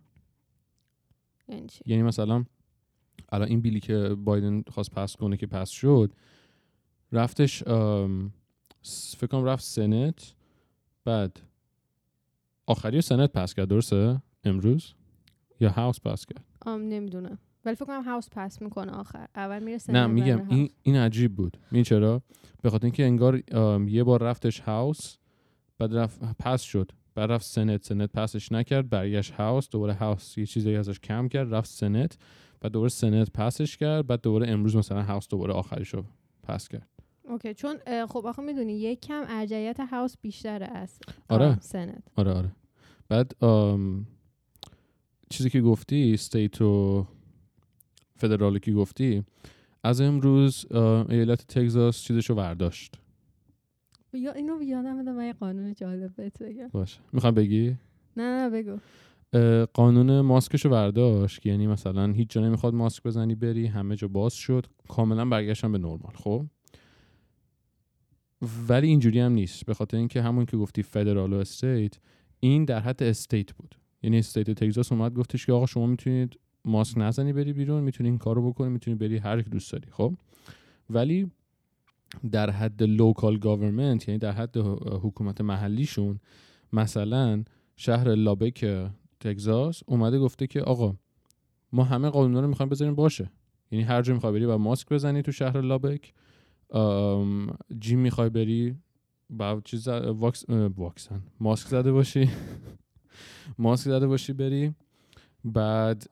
یعنی؟ 1.48 1.66
یعنی 1.86 2.02
مثلا 2.02 2.44
الان 3.32 3.48
این 3.48 3.60
بیلی 3.60 3.80
که 3.80 3.98
بایدن 4.08 4.62
خواست 4.68 4.90
پس 4.90 5.16
کنه 5.16 5.36
که 5.36 5.46
پس 5.46 5.70
شد 5.70 6.12
رفتش 7.12 7.62
فکر 9.16 9.26
کنم 9.26 9.44
رفت 9.44 9.64
سنت 9.64 10.34
بعد 11.04 11.40
آخری 12.66 13.00
سنت 13.00 13.32
پس 13.32 13.54
کرد 13.54 13.68
درسته؟ 13.68 14.22
امروز؟ 14.44 14.94
یا 15.60 15.70
هاوس 15.70 16.00
پس 16.00 16.26
کرد؟ 16.26 16.44
آم 16.66 16.82
نمی‌دونم. 16.82 17.38
ولی 17.64 17.76
فکر 17.76 17.84
کنم 17.84 18.02
هاوس 18.02 18.28
پس 18.30 18.62
می‌کنه 18.62 18.92
آخر. 18.92 19.26
اول 19.34 19.62
میره 19.62 19.78
سنت 19.78 19.96
نه 19.96 20.06
میگم 20.06 20.48
این. 20.48 20.70
این 20.82 20.96
عجیب 20.96 21.36
بود. 21.36 21.56
این 21.72 21.82
چرا؟ 21.82 22.22
به 22.62 22.70
خاطر 22.70 22.84
اینکه 22.84 23.04
انگار 23.04 23.42
یه 23.88 24.04
بار 24.04 24.22
رفتش 24.22 24.60
هاوس 24.60 25.16
بعد 25.80 25.94
رفت 25.94 26.20
پس 26.38 26.62
شد. 26.62 26.92
بعد 27.14 27.30
رفت 27.30 27.46
سنت. 27.46 27.84
سنت 27.84 28.12
پسش 28.12 28.52
نکرد 28.52 28.88
برگشت 28.88 29.32
هاوس 29.32 29.68
دوباره 29.70 29.94
هاوس 29.94 30.38
یه 30.38 30.46
چیزایی 30.46 30.76
ازش 30.76 31.00
کم 31.00 31.28
کرد 31.28 31.54
رفت 31.54 31.70
سنت. 31.70 32.18
بعد 32.60 32.72
دوباره 32.72 32.88
Senate 32.90 33.30
pass 33.30 33.61
ش 33.61 33.76
کرد. 33.76 34.06
بعد 34.06 34.20
دوباره 34.20 34.48
امروز 34.48 34.76
مثلا 34.76 35.02
House 35.02 35.28
دوباره 35.28 35.52
آخریشو 35.52 36.04
pass 36.42 36.68
کرد. 36.68 36.88
Okay. 37.24 37.54
چون 37.54 37.76
خب 38.08 38.26
آخه 38.26 38.42
می‌دونی 38.42 38.72
یک 38.72 39.00
کم 39.00 39.24
ارجحیت 39.28 39.80
House 39.80 40.14
بیشتره 40.22 40.66
از 40.66 40.98
آره. 41.28 41.60
Senate. 41.60 42.02
آره 42.16 42.32
آره. 42.32 42.52
بعد 43.08 43.32
چیزی 45.30 45.50
که 45.50 45.60
گفتی 45.60 46.14
state 46.14 46.62
و 46.62 47.06
فدرالی 48.16 48.60
که 48.60 48.72
گفتی 48.72 49.24
از 49.84 50.00
امروز 50.00 50.66
ایالت 51.08 51.46
تگزاس 51.46 52.02
چیزشو 52.02 52.34
برداشت. 52.34 52.96
یا 54.12 54.32
اینو 54.32 54.62
یادم 54.62 55.02
بده 55.02 55.12
من 55.12 55.26
یه 55.26 55.32
قانون 55.32 55.74
جالب 55.74 56.14
بهت 56.16 56.42
بگم. 56.42 56.68
باشه. 56.68 57.00
می‌خوام 57.12 57.34
بگی؟ 57.34 57.76
نه 58.16 58.22
نه 58.22 58.50
بگو. 58.50 58.78
قانون 59.74 60.20
ماسکشو 60.20 60.68
برداشت. 60.68 61.40
که 61.40 61.50
یعنی 61.50 61.66
مثلا 61.66 62.12
هیچ 62.12 62.30
جا 62.30 62.40
نمی‌خواد 62.40 62.74
ماسک 62.74 63.02
بزنی 63.02 63.34
بری 63.34 63.66
همه 63.66 63.96
جا 63.96 64.08
باز 64.08 64.34
شد. 64.34 64.66
کاملا 64.88 65.24
برگشتن 65.24 65.72
به 65.72 65.78
نرمال 65.78 66.12
خب؟ 66.14 66.46
ولی 68.68 68.86
اینجوری 68.86 69.20
هم 69.20 69.32
نیست. 69.32 69.66
به 69.66 69.74
خاطر 69.74 69.96
اینکه 69.96 70.22
همون 70.22 70.46
که 70.46 70.56
گفتی 70.56 70.82
فدرال 70.82 71.32
و 71.32 71.36
state 71.36 71.98
این 72.40 72.64
در 72.64 72.80
حد 72.80 73.02
state 73.02 73.52
بود. 73.52 73.74
یعنی 74.02 74.18
state 74.18 74.50
تگزاس 74.50 74.92
اومد 74.92 75.14
گفتش 75.14 75.46
که 75.46 75.52
آقا 75.52 75.66
شما 75.66 75.86
می‌تونید 75.86 76.38
ماسک 76.64 76.98
نزنی 76.98 77.32
بری 77.32 77.52
بیرون 77.52 77.82
می‌تونی 77.82 78.08
این 78.08 78.18
کارو 78.18 78.50
بکنی 78.50 78.68
می‌تونی 78.68 78.96
بری 78.96 79.16
هر 79.16 79.36
دوست 79.36 79.72
داری 79.72 79.90
خب؟ 79.90 80.14
ولی 80.90 81.30
در 82.32 82.50
حد 82.50 82.82
local 82.82 83.38
government 83.38 84.08
یعنی 84.08 84.18
در 84.18 84.32
حد 84.32 84.56
حکومت 85.02 85.40
محلیشون 85.40 86.20
مثلا 86.72 87.44
شهر 87.76 88.14
لابک 88.14 88.88
تگزاس 89.20 89.82
اومده 89.86 90.18
گفته 90.18 90.46
که 90.46 90.62
آقا 90.62 90.94
ما 91.72 91.84
همه 91.84 92.10
قانونا 92.10 92.40
رو 92.40 92.48
می‌خوایم 92.48 92.70
بذاریم 92.70 92.94
باشه. 92.94 93.30
یعنی 93.70 93.84
هر 93.84 94.02
جا 94.02 94.14
می‌خوای 94.14 94.32
بری 94.32 94.44
و 94.44 94.58
ماسک 94.58 94.88
بزنی 94.88 95.22
تو 95.22 95.32
شهر 95.32 95.60
لابک 95.60 96.12
جیم 97.78 97.98
می‌خوای 97.98 98.30
بری 98.30 98.74
با 99.30 99.60
چیز 99.64 99.88
واکس 99.88 100.44
واکسن. 100.50 101.22
ماسک 101.40 101.68
زده 101.68 101.92
باشی. 101.92 102.30
ماسک 103.58 103.84
زده 103.84 104.06
باشی 104.06 104.32
بری. 104.32 104.74
بعد 105.44 106.06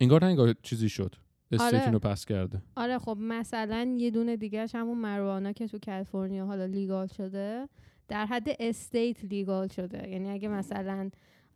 انگار 0.00 0.24
نه 0.24 0.30
انگار 0.30 0.54
چیزی 0.62 0.88
شد. 0.88 1.14
استیت 1.52 1.88
آره. 1.88 1.98
پس 1.98 2.24
کرده 2.24 2.62
آره 2.76 2.98
خب 2.98 3.16
مثلا 3.20 3.96
یه 3.98 4.10
دونه 4.10 4.36
دیگهش 4.36 4.74
همون 4.74 4.98
ماریجوانا 4.98 5.52
که 5.52 5.66
تو 5.66 5.78
کالیفرنیا 5.86 6.46
حالا 6.46 6.66
legal 6.66 7.06
شده 7.06 7.68
در 8.08 8.26
حد 8.26 8.48
state 8.60 9.24
legal 9.24 9.68
شده 9.68 10.08
یعنی 10.08 10.30
اگه 10.30 10.48
مثلا 10.48 11.10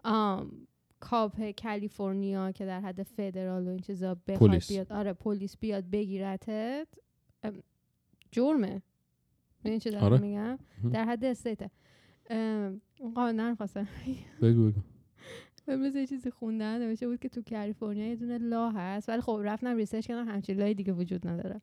آم 0.05 0.67
cop 1.00 1.50
کالیفرنیا 1.62 2.53
که 2.53 2.67
در 2.67 2.81
حد 2.81 3.03
فدرال 3.03 3.67
و 3.67 3.71
این 3.71 3.79
چیزا 3.79 4.15
بخواد 4.15 4.50
پلیس. 4.50 4.69
بیاد 4.69 4.93
آره 4.93 5.12
پلیس 5.12 5.57
بیاد 5.57 5.91
بگیرتت 5.91 6.88
جرمه 8.31 8.83
این 9.65 9.79
چی 9.79 9.91
دارم 9.91 10.05
آره. 10.05 10.19
میگم. 10.19 10.59
در 10.93 11.05
حد 11.05 11.25
اون 13.00 13.15
قانون 13.15 13.55
خواستم 13.55 13.88
بگو 14.43 14.67
بگو 14.67 14.81
امروز 15.68 15.96
یه 15.96 16.06
چیزی 16.06 16.30
خوندم. 16.31 16.78
نوشته 16.82 17.08
بود 17.08 17.18
که 17.20 17.28
تو 17.28 17.42
کالیفرنیا 17.50 18.06
یه 18.08 18.16
دونه 18.16 18.38
law 18.38 18.71
هست. 18.70 19.08
ولی 19.08 19.20
خب 19.20 19.40
رفتم 19.44 19.76
research 19.76 20.07
کردم 20.06 20.28
همچین 20.28 20.56
law 20.59 20.71
ی 20.71 20.75
دیگه 20.75 20.92
وجود 20.92 21.28
نداره. 21.28 21.61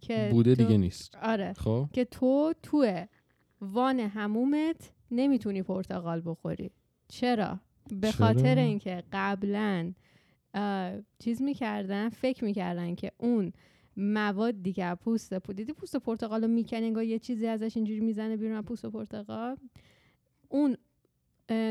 که 0.00 0.28
بوده 0.32 0.56
تو- 0.56 0.64
دیگه 0.64 0.78
نیست. 0.78 1.16
آره. 1.16 1.52
خب؟ 1.52 1.88
که 1.92 2.04
تو 2.04 2.52
تو 2.62 2.86
وان 3.60 4.00
همومت 4.00 4.92
نمی‌تونی 5.10 5.62
پرتقال 5.62 6.22
بخوری. 6.24 6.70
چرا؟ 7.08 7.60
به؟ 8.00 8.12
خاطر 8.12 8.58
اینکه 8.58 9.02
قبلا 9.12 9.92
چیز 11.18 11.42
می‌کردن 11.42 12.08
فکر 12.08 12.44
می‌کردن 12.44 12.94
که 12.94 13.12
اون 13.18 13.52
موادی 13.96 14.72
که 14.72 14.84
از 14.84 14.96
پوست 14.98 15.34
پو- 15.34 15.52
دیدی 15.52 15.72
پوست 15.72 15.96
پرتقال 15.96 16.42
رو 16.42 16.48
می‌کنه 16.48 16.78
انگار 16.86 17.04
یه 17.04 17.18
چیزی 17.18 17.46
ازش 17.46 17.76
اینجوری 17.76 18.00
می‌زنه 18.00 18.36
بیرون 18.36 18.62
پوست 18.62 18.86
پرتقال 18.86 19.56
اون 20.48 20.76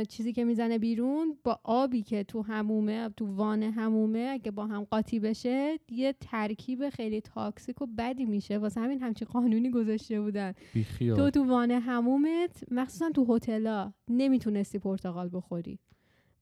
چیزی 0.09 0.33
که 0.33 0.43
می‌زنه 0.43 0.77
بیرون 0.77 1.37
با 1.43 1.59
آبی 1.63 2.01
که 2.01 2.23
تو 2.23 2.41
همومه 2.41 3.09
تو 3.09 3.25
وان 3.25 3.63
همومه 3.63 4.29
اگه 4.31 4.51
با 4.51 4.67
هم 4.67 4.83
قاطی 4.83 5.19
بشه 5.19 5.79
یه 5.89 6.15
ترکیب 6.21 6.89
خیلی 6.89 7.21
تاکسیک 7.21 7.81
و 7.81 7.87
بدی 7.97 8.25
میشه. 8.25 8.57
واسه 8.57 8.81
همین 8.81 8.99
همچین 8.99 9.27
قانونی 9.31 9.69
گذاشته 9.71 10.21
بودن. 10.21 10.53
تو 10.99 11.29
تو 11.29 11.43
وان 11.43 11.71
حمومت 11.71 12.63
مخصوصا 12.71 13.09
تو 13.09 13.35
هتلا 13.35 13.93
نمی‌تونستی 14.07 14.79
پرتقال 14.79 15.29
بخوری. 15.33 15.79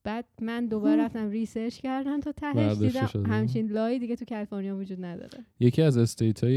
بعد 0.04 0.24
من 0.42 0.66
دوباره 0.66 1.04
رفتم 1.04 1.30
research 1.30 1.80
کردم 1.80 2.20
تا 2.20 2.32
تهش 2.32 2.78
دیدم. 2.78 3.26
همچین 3.26 3.70
law 3.70 3.91
ای 3.91 3.98
دیگه 3.98 4.16
تو 4.16 4.24
کالیفرنیا 4.24 4.76
وجود 4.76 5.04
نداره. 5.04 5.44
یکی 5.60 5.82
از 5.82 5.96
state 5.96 6.44
های 6.44 6.56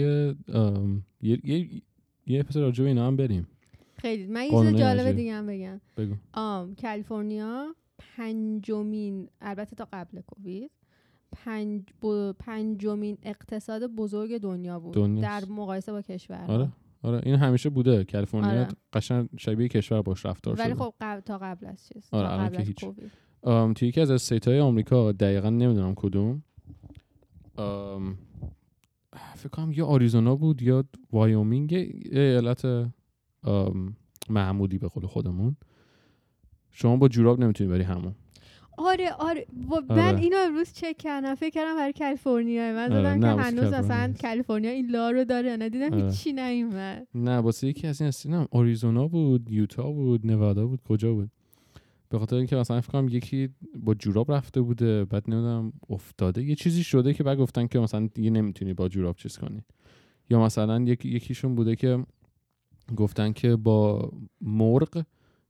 یه 1.22 1.40
یه 1.44 1.82
یه 2.28 2.40
اپیزود 2.40 2.64
راجع 2.64 2.84
اینا 2.84 3.08
هم 3.08 3.16
بریم. 3.16 3.48
خیلی. 4.02 4.28
من 4.28 4.44
یه 4.44 4.50
چیز 4.50 4.76
جالب. 4.76 5.12
دیگه 5.12 5.34
هم 5.34 5.48
بگم. 5.48 5.82
بگو. 5.98 6.14
آم 6.34 6.76
کالیفرنیا 6.76 7.76
پنجمین 8.18 9.30
البته 9.42 9.76
تا 9.76 9.88
قبل 9.94 10.22
کووید 10.22 10.72
پنج 11.32 11.84
پنجمین 12.40 13.18
اقتصاد 13.24 13.84
بزرگ 13.88 14.38
دنیا 14.38 14.80
بود. 14.80 14.94
دنیاست. 14.94 15.48
در 15.48 15.54
مقایسه 15.54 15.92
با 15.92 16.02
کشورها. 16.02 16.54
آره 16.54 16.70
آره. 17.04 17.22
این 17.24 17.36
همیشه 17.36 17.70
بوده. 17.70 18.04
کالیفرنیا 18.04 18.50
آره. 18.50 18.68
قشنگ 18.94 19.30
شبیه 19.38 19.68
کشور 19.68 20.02
باش 20.02 20.26
رفتار 20.26 20.56
ولی 20.60 20.70
شده. 20.70 20.80
خب 20.80 20.94
قبل 21.02 21.20
تا 21.22 21.38
قبل 21.38 21.66
از 21.66 21.88
چیز. 21.88 22.10
آره، 22.12 22.28
قبل 22.28 22.58
از 22.58 22.68
هیچ. 22.68 22.86
کووید. 22.86 23.12
ام، 23.44 23.74
توی 23.74 23.88
یکی 23.88 24.02
از 24.02 24.12
state 24.12 24.48
های 24.48 24.60
آمریکا 24.60 25.12
دقیقا 25.12 25.50
نمی‌دونم 25.50 25.94
کدوم. 25.96 26.44
ام، 27.58 28.18
فکر 29.36 29.50
کنم 29.50 29.72
یا 29.72 29.86
آریزونا 29.86 30.36
بود 30.36 30.62
یا 30.62 30.84
وایومینگ 31.12 31.72
یه 31.72 31.90
ایالت 32.12 32.66
ام، 33.44 33.96
محمودی 34.30 34.78
به 34.78 34.88
قول 34.88 35.06
خودمون. 35.06 35.56
شما 36.72 36.98
با 36.98 37.08
جوراب 37.08 37.40
نمی‌تونی 37.40 37.70
بری 37.70 37.84
همون. 37.84 38.16
آره 38.78 39.12
آره. 39.12 39.46
من 39.90 40.00
آره. 40.00 40.20
اینو 40.20 40.38
امروز 40.40 40.74
چک 40.74 40.98
کردم. 40.98 41.36
فکر 41.36 41.50
کردم 41.50 41.76
برای 41.76 41.94
کالیفرنیا 41.94 42.74
من 42.74 42.92
آره، 42.92 43.02
زدم 43.02 43.26
نه، 43.26 43.36
که 43.36 43.42
هنوز 43.42 43.74
اصلا. 43.74 44.14
کالیفرنیا 44.22 44.72
این 44.72 44.92
law 44.92 45.12
رو 45.12 45.26
داره 45.26 45.58
ندیدم 45.58 45.94
آره. 45.94 46.06
هیچی 46.06 46.34
نیومد. 46.34 47.08
نه 47.16 47.38
واسه 47.38 47.68
یکی 47.68 47.88
از 47.88 48.02
این 48.02 48.08
استیت 48.08 48.48
آریزونا 48.52 49.08
بود 49.08 49.50
یوتا 49.52 49.92
بود 49.92 50.28
نوادا 50.28 50.68
بود 50.68 50.82
کجا 50.82 51.14
بود؟ 51.14 51.32
به 52.10 52.20
خاطر 52.20 52.36
اینکه 52.36 52.56
مثلا 52.56 52.82
فکر 52.82 52.92
کنم 52.92 53.08
یکی 53.10 53.50
با 53.76 53.94
جوراب 53.94 54.32
رفته 54.32 54.62
بوده 54.62 55.06
بعد 55.06 55.30
نمی‌دونم 55.30 55.74
افتاده. 55.90 56.44
یه 56.44 56.56
چیزی 56.56 56.84
شده 56.84 57.14
که 57.14 57.24
بعد 57.24 57.38
گفتن 57.38 57.68
که 57.68 57.80
مثلا 57.80 58.10
دیگه 58.14 58.30
نمی‌تونی 58.30 58.74
با 58.74 58.90
جوراب 58.90 59.16
چیز 59.16 59.38
کنی. 59.38 59.64
یا 60.30 60.42
مثلا 60.42 60.82
یکی 60.82 61.10
یکیشون 61.10 61.56
بوده 61.56 61.76
که 61.76 62.06
گفتن 62.96 63.34
که 63.34 63.56
با 63.56 64.12
مرغ 64.42 65.04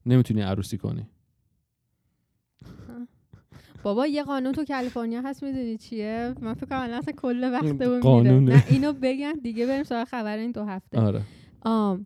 نمی‌تونی 0.05 0.41
عروسی 0.41 0.77
کنی. 0.77 1.07
بابا 3.83 4.07
یه 4.07 4.23
قانون 4.23 4.51
تو 4.51 4.65
کالیفرنیا 4.65 5.21
هست 5.21 5.43
می‌دونی 5.43 5.77
چیه؟ 5.77 6.35
من 6.41 6.53
فکر 6.53 6.65
کنم 6.65 6.79
اصلا 6.79 7.13
کل 7.13 7.43
وقتمون 7.53 7.87
میره. 7.87 7.99
قانونه. 7.99 8.55
نه 8.55 8.63
اینو 8.69 8.93
بگم 8.93 9.33
دیگه 9.43 9.65
بریم 9.67 9.83
سراغ 9.83 10.07
خبر 10.07 10.37
این 10.37 10.51
دو 10.51 10.63
هفته. 10.63 10.99
آره. 10.99 11.21
آم 11.61 12.05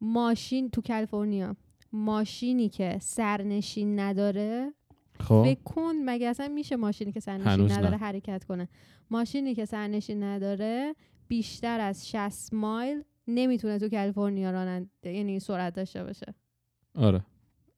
ماشین 0.00 0.70
تو 0.70 0.80
کالیفرنیا 0.82 1.56
ماشینی 1.92 2.68
که 2.68 2.98
سرنشین 3.00 4.00
نداره 4.00 4.72
خب. 5.20 5.42
فکر 5.44 5.62
کن 5.64 5.92
مگه 6.04 6.28
اصلا 6.28 6.48
میشه 6.48 6.76
ماشینی 6.76 7.12
که 7.12 7.20
سرنشین 7.20 7.48
هنوز 7.52 7.72
نه. 7.72 7.78
نداره 7.78 7.96
حرکت 7.96 8.44
کنه؟ 8.44 8.68
ماشینی 9.10 9.54
که 9.54 9.64
سرنشین 9.64 10.22
نداره 10.22 10.94
بیشتر 11.28 11.80
از 11.80 12.08
60 12.10 12.54
مایل 12.54 13.02
نمی‌تونه 13.28 13.78
تو 13.78 13.88
کالیفرنیا 13.88 14.50
راننده 14.50 15.12
یعنی 15.12 15.40
سرعت 15.40 15.74
داشته 15.74 16.04
باشه. 16.04 16.34
آره. 16.94 17.24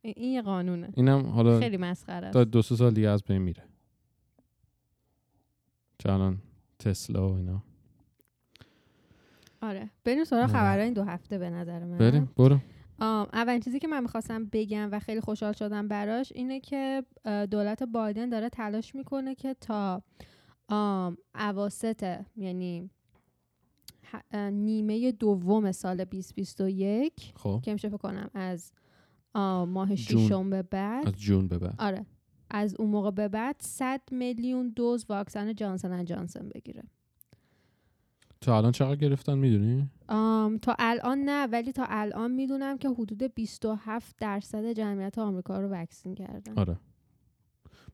این 0.03 0.33
یه 0.33 0.43
قانونه. 0.43 0.89
اینم 0.95 1.27
حالا 1.27 1.61
خیلی 1.61 1.77
مسخره 1.77 2.31
تا 2.31 2.45
دو 2.45 2.63
سه 2.63 2.77
سال 2.77 2.95
دیگه 2.95 3.09
از 3.09 3.23
بین 3.23 3.39
میره. 3.39 3.63
چون 5.99 6.13
الان 6.13 6.39
تسلا 6.79 7.29
و 7.29 7.33
اینا. 7.33 7.63
آره. 9.63 9.91
بریم 10.05 10.25
سراغ 10.25 10.43
آره. 10.43 10.53
خبرهای 10.53 10.85
این 10.85 10.93
دو 10.93 11.05
هفته 11.05 11.39
به 11.39 11.51
نظر 11.51 11.85
من. 11.85 11.99
بریم 11.99 12.31
برو. 12.37 12.59
اولین 13.33 13.61
چیزی 13.61 13.79
که 13.79 13.89
من 13.89 14.01
می‌خواستم 14.01 14.45
بگم 14.45 14.89
و 14.93 14.99
خیلی 14.99 15.21
خوشحال 15.21 15.53
شدم 15.53 15.89
براش 15.89 16.33
اینه 16.35 16.61
که 16.61 17.05
دولت 17.51 17.83
بایدن 17.83 18.29
داره 18.29 18.49
تلاش 18.49 18.95
می‌کنه 18.95 19.35
که 19.35 19.55
تا 19.55 20.03
اواسط 21.35 22.21
یعنی 22.37 22.91
نیمه 24.53 25.13
دوم 25.13 25.73
سال 25.73 26.05
2021 26.05 27.33
خب. 27.37 27.61
که 27.65 27.73
میشه 27.73 27.89
فکر 27.89 27.97
کنم 27.97 28.31
از 28.35 28.73
ماه. 29.69 29.97
ششم 29.97 30.51
به 30.51 30.63
بعد. 30.63 31.09
از 31.09 31.15
جون 31.15 31.49
به 31.49 31.59
بعد. 31.59 31.75
آره. 31.79 32.07
از 32.51 32.75
اون 32.79 32.91
موقع 32.91 33.11
به 33.11 33.29
بعد 33.29 33.57
100 33.61 34.01
میلیون 34.11 34.69
دوز 34.77 35.07
واکسن 35.09 35.55
جانسون 35.55 35.93
اند 35.93 36.07
جانسون 36.07 36.49
بگیره. 36.55 36.83
تا 38.41 38.57
الان 38.57 38.73
چقدر 38.73 38.97
گرفتن 38.97 39.39
می‌دونی؟ 39.39 39.91
تا 40.63 40.77
الان 40.79 41.19
نه 41.19 41.47
ولی 41.47 41.73
تا 41.73 41.87
الان 41.89 42.31
می‌دونم 42.31 42.79
که 42.79 42.89
حدود 42.89 43.23
27 43.23 44.17
درصد 44.19 44.73
جمعیت 44.73 45.19
آمریکا 45.19 45.61
رو 45.61 45.69
واکسین 45.69 46.15
کردن. 46.15 46.53
آره. 46.57 46.77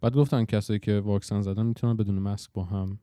بعد 0.01 0.15
گفتن 0.15 0.45
کسایی 0.45 0.79
که 0.79 1.01
واکسن 1.01 1.41
زدن 1.41 1.67
می‌تونن 1.67 1.97
بدون 1.97 2.19
مسک 2.19 2.51
با 2.55 2.65
هم 2.65 2.99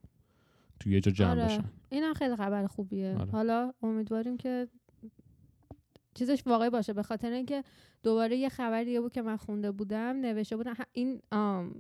توی 0.79 0.93
یه 0.93 1.01
جا 1.01 1.12
جمع 1.12 1.29
آره. 1.31 1.46
بشن. 1.46 1.63
اینم 1.89 2.13
خیلی 2.13 2.36
خبر 2.36 2.67
خوبیه. 2.67 3.15
آره. 3.19 3.31
حالا 3.31 3.74
امیدواریم 3.84 4.38
که 4.38 4.67
چیزش 6.15 6.43
واقعی 6.46 6.69
باشه. 6.69 6.93
به 6.93 7.03
خاطر 7.03 7.31
اینکه 7.31 7.63
دوباره 8.03 8.38
یه 8.38 8.50
خبر 8.50 8.84
دیگه 8.84 9.01
بود 9.01 9.12
که 9.13 9.22
من 9.22 9.38
خونده 9.38 9.72
بودم 9.72 10.15
نوشته 10.22 10.57
بودن 10.57 10.74
ه- 10.74 10.86
این 10.91 11.22
آم، 11.31 11.75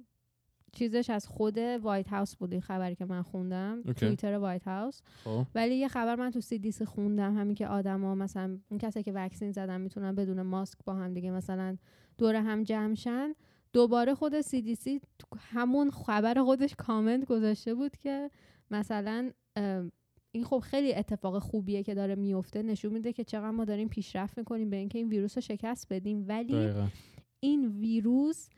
چیزش 0.71 1.09
از 1.09 1.27
خود 1.27 1.57
White 1.57 2.07
House 2.07 2.35
بود 2.35 2.51
این 2.51 2.61
خبری 2.61 2.95
که 2.95 3.05
من 3.05 3.21
خوندم. 3.21 3.77
Okay. 3.85 3.93
توییتر 3.93 4.33
White 4.37 4.67
House 4.67 5.01
خب. 5.23 5.45
ولی 5.55 5.75
یه 5.75 5.87
خبر 5.87 6.15
من 6.15 6.31
تو 6.31 6.41
CDC 6.41 6.85
خوندم 6.85 7.37
همین 7.37 7.55
که 7.55 7.67
آدما 7.67 8.15
مثلا 8.15 8.57
اون 8.69 8.77
کسایی 8.79 9.03
که 9.03 9.11
vaccine 9.11 9.51
زدن 9.51 9.81
می‌تونن 9.81 10.15
بدون 10.15 10.41
ماسک 10.41 10.77
با 10.85 10.93
هم 10.93 11.13
دیگه 11.13 11.31
مثلا 11.31 11.77
دور 12.17 12.35
هم 12.35 12.63
جمع 12.63 12.93
شن. 12.95 13.33
دوباره 13.73 14.15
خود 14.15 14.41
CDC 14.41 14.83
تو 15.19 15.27
همون 15.51 15.91
خبر 15.91 16.43
خودش 16.43 16.75
کامنت 16.77 17.25
گذاشته 17.25 17.73
بود 17.75 17.97
که 17.97 18.29
مثلا 18.71 19.31
این 20.31 20.43
خب 20.43 20.59
خیلی 20.59 20.93
اتفاق 20.93 21.39
خوبیه 21.39 21.83
که 21.83 21.93
داره 21.93 22.15
میفته. 22.15 22.63
نشون 22.63 22.93
میده 22.93 23.13
که 23.13 23.23
چقدر 23.23 23.51
ما 23.51 23.65
داریم 23.65 23.87
پیشرفت 23.87 24.37
می‌کنیم 24.37 24.69
به 24.69 24.75
اینکه 24.75 24.97
این 24.97 25.09
ویروس 25.09 25.37
رو 25.37 25.41
شکست 25.41 25.87
بدیم. 25.89 26.25
ولی 26.27 26.53
دقیقا. 26.53 26.87
این 27.39 27.67
ویروس 27.67 28.49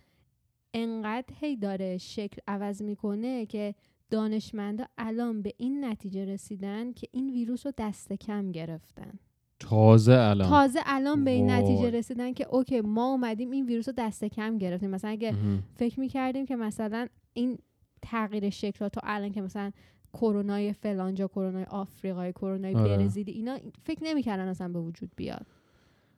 انقدر 0.74 1.34
هی 1.40 1.56
داره 1.56 1.98
شکل 1.98 2.38
عوض 2.48 2.82
می‌کنه 2.82 3.46
که 3.46 3.76
دانشمندا 4.10 4.86
الان 4.98 5.42
به 5.42 5.54
این 5.58 5.86
نتیجه 5.86 6.26
رسیدن 6.26 6.94
که 6.94 7.08
این 7.12 7.30
ویروس 7.30 7.66
رو 7.66 7.72
دست 7.78 8.14
کم 8.14 8.52
گرفتن. 8.52 9.20
تازه 9.60 10.14
الان. 10.14 10.50
تازه 10.50 10.80
الان 10.86 11.24
به 11.24 11.32
این 11.32 11.52
وای. 11.52 11.64
نتیجه 11.64 11.90
رسیدن 11.90 12.34
که 12.34 12.48
اوکی 12.48 12.82
ما 12.82 13.12
اومدیم 13.12 13.52
این 13.52 13.66
ویروس 13.66 13.88
رو 13.88 13.94
دست 13.98 14.26
کم 14.26 14.58
گرفتیم. 14.58 14.90
مثلا 14.90 15.12
اگه. 15.12 15.36
فکر 15.76 16.00
می‌کردیم 16.00 16.46
که 16.46 16.56
مثلا 16.56 17.08
این 17.34 17.58
تغییر 18.02 18.50
شکل 18.50 18.80
ها 18.80 18.90
تا 18.90 19.02
الان 19.04 19.32
که 19.32 19.42
مثلا 19.42 19.72
کرونای 20.14 20.74
فلانجا 20.74 21.28
کرونای 21.28 21.64
آفریقای 21.64 22.32
کرونای 22.32 22.76
آره. 22.76 22.98
برزیلی 22.98 23.32
اینا 23.32 23.58
فکر 23.84 24.00
نمی‌کردن 24.04 24.48
اصلا 24.48 24.68
به 24.68 24.80
وجود 24.80 25.12
بیاد 25.16 25.46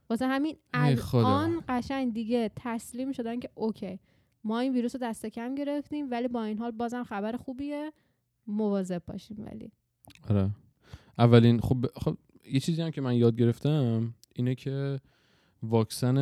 واسه 0.10 0.27
همین. 0.27 0.55
الان 0.74 1.63
قشنگ 1.67 2.13
دیگه 2.13 2.51
تسلیم 2.55 3.12
شدن 3.12 3.39
که 3.39 3.50
اوکی 3.55 4.00
ما 4.43 4.60
این 4.60 4.74
ویروس 4.74 4.95
رو 4.95 5.01
دست 5.03 5.25
کم 5.25 5.55
گرفتیم 5.55 6.12
ولی 6.12 6.27
با 6.27 6.43
این 6.43 6.57
حال 6.57 6.71
بازم 6.71 7.03
خبر 7.03 7.38
خوبیه 7.38 7.91
مواظب 8.48 9.01
باشیم 9.07 9.45
ولی 9.45 9.71
آره 10.29 10.50
اولین 11.17 11.60
خب 11.60 11.86
خب 11.95 12.17
یه 12.51 12.60
چیزی 12.60 12.81
هم 12.81 12.91
که 12.91 13.01
من 13.01 13.15
یاد 13.15 13.36
گرفتم 13.36 14.13
اینه 14.36 14.55
که 14.55 15.00
واکسن 15.63 16.17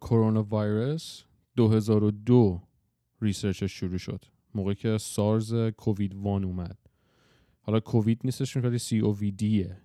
کرونا 0.00 0.42
ویروس 0.42 1.22
2002 1.56 2.60
ریسرچش 3.20 3.72
شروع 3.72 3.98
شد 3.98 4.24
موقعی 4.54 4.74
که 4.74 4.98
سارز 4.98 5.54
کووید 5.54 6.14
1 6.14 6.26
اومد. 6.26 6.78
حالا 7.60 7.80
کووید 7.80 8.20
نیستش 8.24 8.56
ولی 8.56 8.78
سی 8.78 8.98
او 8.98 9.18
وی 9.18 9.30
دیه 9.30 9.76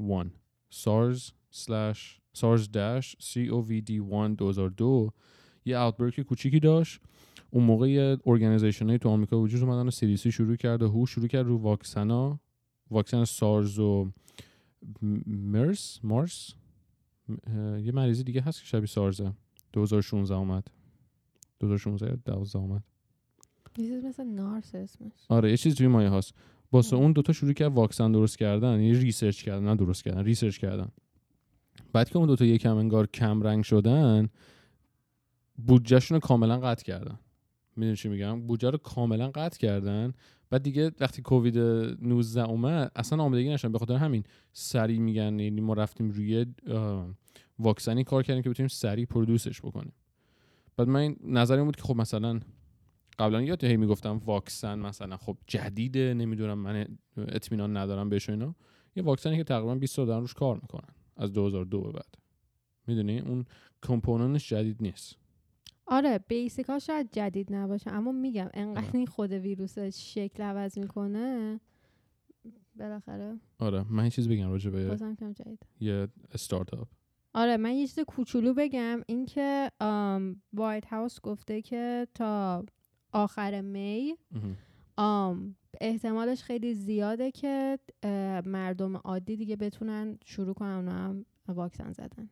1 0.00 0.26
سارز 0.70 1.30
سلش 1.50 2.20
سارز 2.32 2.70
داش 2.70 3.16
سی 3.20 3.48
او 3.48 3.66
وی 3.66 3.80
دی 3.80 3.94
1 3.94 4.36
2002 4.36 5.12
یه 5.64 5.78
اوتبرک 5.78 6.20
کوچیکی 6.20 6.60
داشت. 6.60 7.00
اون 7.50 7.64
موقع 7.64 7.90
یه 7.90 8.18
ارگانیزیشن 8.26 8.96
تو 8.96 9.08
آمریکا 9.08 9.40
وجود 9.40 9.62
اومدن 9.62 9.88
و 9.88 9.90
CDC 9.90 10.26
شروع 10.26 10.56
کرد 10.56 10.82
و 10.82 10.88
هو 10.88 11.06
شروع 11.06 11.26
کرد 11.26 11.46
رو 11.46 11.58
واکسنا. 11.58 12.40
واکسن 12.90 13.24
سارز 13.24 13.78
و 13.78 14.10
مرس 15.26 16.00
مارس؟ 16.02 16.54
یه 17.82 17.92
مریضی 17.92 18.24
دیگه 18.24 18.40
هست 18.40 18.60
که 18.60 18.66
شبیه 18.66 18.86
سارزه. 18.86 19.32
2016 19.72 20.34
اومد. 20.34 20.68
2016 21.60 22.06
یا 22.06 22.16
12 22.16 22.58
اومد. 22.58 22.82
چیز 23.76 24.04
مثل 24.04 24.24
سارس 24.24 24.74
اسمش 24.74 25.12
آره 25.28 25.50
یه 25.50 25.56
چیز 25.56 25.74
توی 25.74 25.86
مایه 25.86 26.10
هاست 26.10 26.34
واسه 26.72 26.96
اون 26.96 27.12
دوتا 27.12 27.32
شروع 27.32 27.52
کرد 27.52 27.72
واکسن 27.72 28.12
درست 28.12 28.38
کردن 28.38 28.80
یه 28.80 28.98
research 28.98 29.42
کردن 29.42 29.64
نه 29.64 29.76
درست 29.76 30.04
کردن 30.04 30.24
research 30.24 30.58
کردن. 30.58 30.88
بعد 31.92 32.08
که 32.08 32.16
اون 32.16 32.26
دوتا 32.26 32.44
یکم 32.44 32.76
انگار 32.76 33.06
کم 33.06 33.42
رنگ 33.42 33.64
شدن 33.64 34.28
بودجهشون 35.66 36.14
رو 36.14 36.20
کاملا 36.20 36.60
قطع 36.60 36.84
کردن. 36.84 37.18
می‌دونی 37.76 37.96
چی 37.96 38.08
میگم؟ 38.08 38.46
بودجه 38.46 38.70
رو 38.70 38.78
کاملا 38.78 39.30
قطع 39.30 39.58
کردن. 39.58 40.12
بعد 40.50 40.62
دیگه 40.62 40.90
وقتی 41.00 41.22
کووید 41.22 41.58
19 41.58 42.42
اومد 42.42 42.92
اصلا 42.96 43.22
آمادگی 43.22 43.48
نشدن. 43.48 43.72
به 43.72 43.78
خاطر 43.78 43.94
همین 43.94 44.24
سریع 44.52 44.98
میگن 44.98 45.40
یعنی 45.40 45.60
ما 45.60 45.72
رفتیم 45.72 46.10
روی 46.10 46.46
واکسنی 47.58 48.04
کار 48.04 48.22
کردیم 48.22 48.42
که 48.42 48.50
بتونیم 48.50 48.68
سریع 48.68 49.04
produce 49.04 49.48
ش 49.48 49.60
بکنیم. 49.60 49.92
بعد 50.76 50.88
من 50.88 51.00
این 51.00 51.16
نظرم 51.24 51.64
بود 51.64 51.76
که 51.76 51.82
خب 51.82 51.96
مثلا 51.96 52.40
قبلا 53.18 53.42
یاد 53.42 53.64
هی 53.64 53.76
می‌گفتم 53.76 54.18
واکسن 54.24 54.78
مثلا 54.78 55.16
خب 55.16 55.36
جدیده 55.46 56.14
نمی‌دونم 56.14 56.58
من 56.58 56.98
اطمینان 57.16 57.76
ندارم 57.76 58.08
بهش 58.08 58.30
اینا. 58.30 58.54
یه 58.96 59.02
واکسنی 59.02 59.36
که 59.36 59.44
تقریبا 59.44 59.74
20 59.74 59.94
سال 59.94 60.06
دارن 60.06 60.20
روش 60.20 60.34
کار 60.34 60.54
می‌کنن 60.62 60.94
از 61.16 61.32
2002 61.32 61.80
به 61.80 61.92
بعد. 61.92 62.14
می‌دونی؟ 62.86 63.18
اون 63.18 63.44
کمپوننتش 63.82 64.48
جدید 64.48 64.76
نیست. 64.80 65.16
آره 65.86 66.18
بیسیک 66.28 66.66
ها 66.66 66.78
شاید 66.78 67.08
جدید 67.12 67.54
نباشه 67.54 67.90
اما 67.90 68.12
میگم 68.12 68.48
انقدر 68.54 68.84
آره. 68.86 68.94
این 68.94 69.06
خود 69.06 69.32
ویروس 69.32 69.78
شکل 69.78 70.42
عوض 70.42 70.78
می‌کنه 70.78 71.60
بالاخره 72.78 73.40
آره 73.58 73.84
من 73.92 74.04
یه 74.04 74.10
چیز 74.10 74.28
بگم 74.28 74.50
راجع 74.50 74.70
به 74.70 74.98
یه 75.80 76.08
استارتاپ. 76.32 76.88
آره 77.34 77.56
من 77.56 77.74
یه 77.74 77.86
چیز 77.86 78.00
کوچولو 78.00 78.54
بگم 78.54 79.00
اینکه 79.06 79.70
وایت 80.52 80.86
هاوس 80.86 81.20
گفته 81.20 81.62
که 81.62 82.06
تا 82.14 82.64
آخر 83.16 83.60
می 83.60 84.16
آم، 84.96 85.56
احتمالش 85.80 86.42
خیلی 86.42 86.74
زیاده 86.74 87.30
که 87.30 87.78
مردم 88.46 88.96
عادی 88.96 89.36
دیگه 89.36 89.56
بتونن 89.56 90.18
شروع 90.24 90.54
کنن 90.54 90.68
اونا 90.70 90.92
هم 90.92 91.26
واکسن 91.48 91.92
زدن 91.92 92.28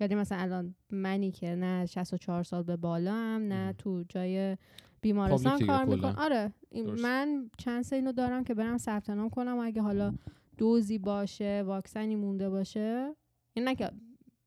یعنی 0.00 0.14
مثلا 0.14 0.38
الان 0.38 0.74
منی 0.90 1.30
که 1.30 1.54
نه 1.54 1.86
64 1.86 2.42
سال 2.42 2.62
به 2.62 2.76
بالا 2.76 3.14
هم 3.14 3.42
نه. 3.42 3.72
تو 3.72 4.04
جای 4.08 4.56
بیمارستان 5.00 5.66
کار. 5.66 5.84
می‌کنم 5.84 6.14
آره 6.18 6.52
درست. 6.70 7.02
من 7.02 7.50
چند 7.58 7.84
اینو 7.92 8.12
دارم 8.12 8.44
که 8.44 8.54
برم 8.54 8.78
ثبت 8.78 9.10
نام 9.10 9.28
کنم 9.30 9.58
و 9.58 9.62
اگه 9.62 9.82
حالا 9.82 10.14
دوزی 10.58 10.98
باشه 10.98 11.62
واکسنی 11.66 12.16
مونده 12.16 12.50
باشه 12.50 13.14
این 13.54 13.64
نه 13.68 13.74
که 13.74 13.90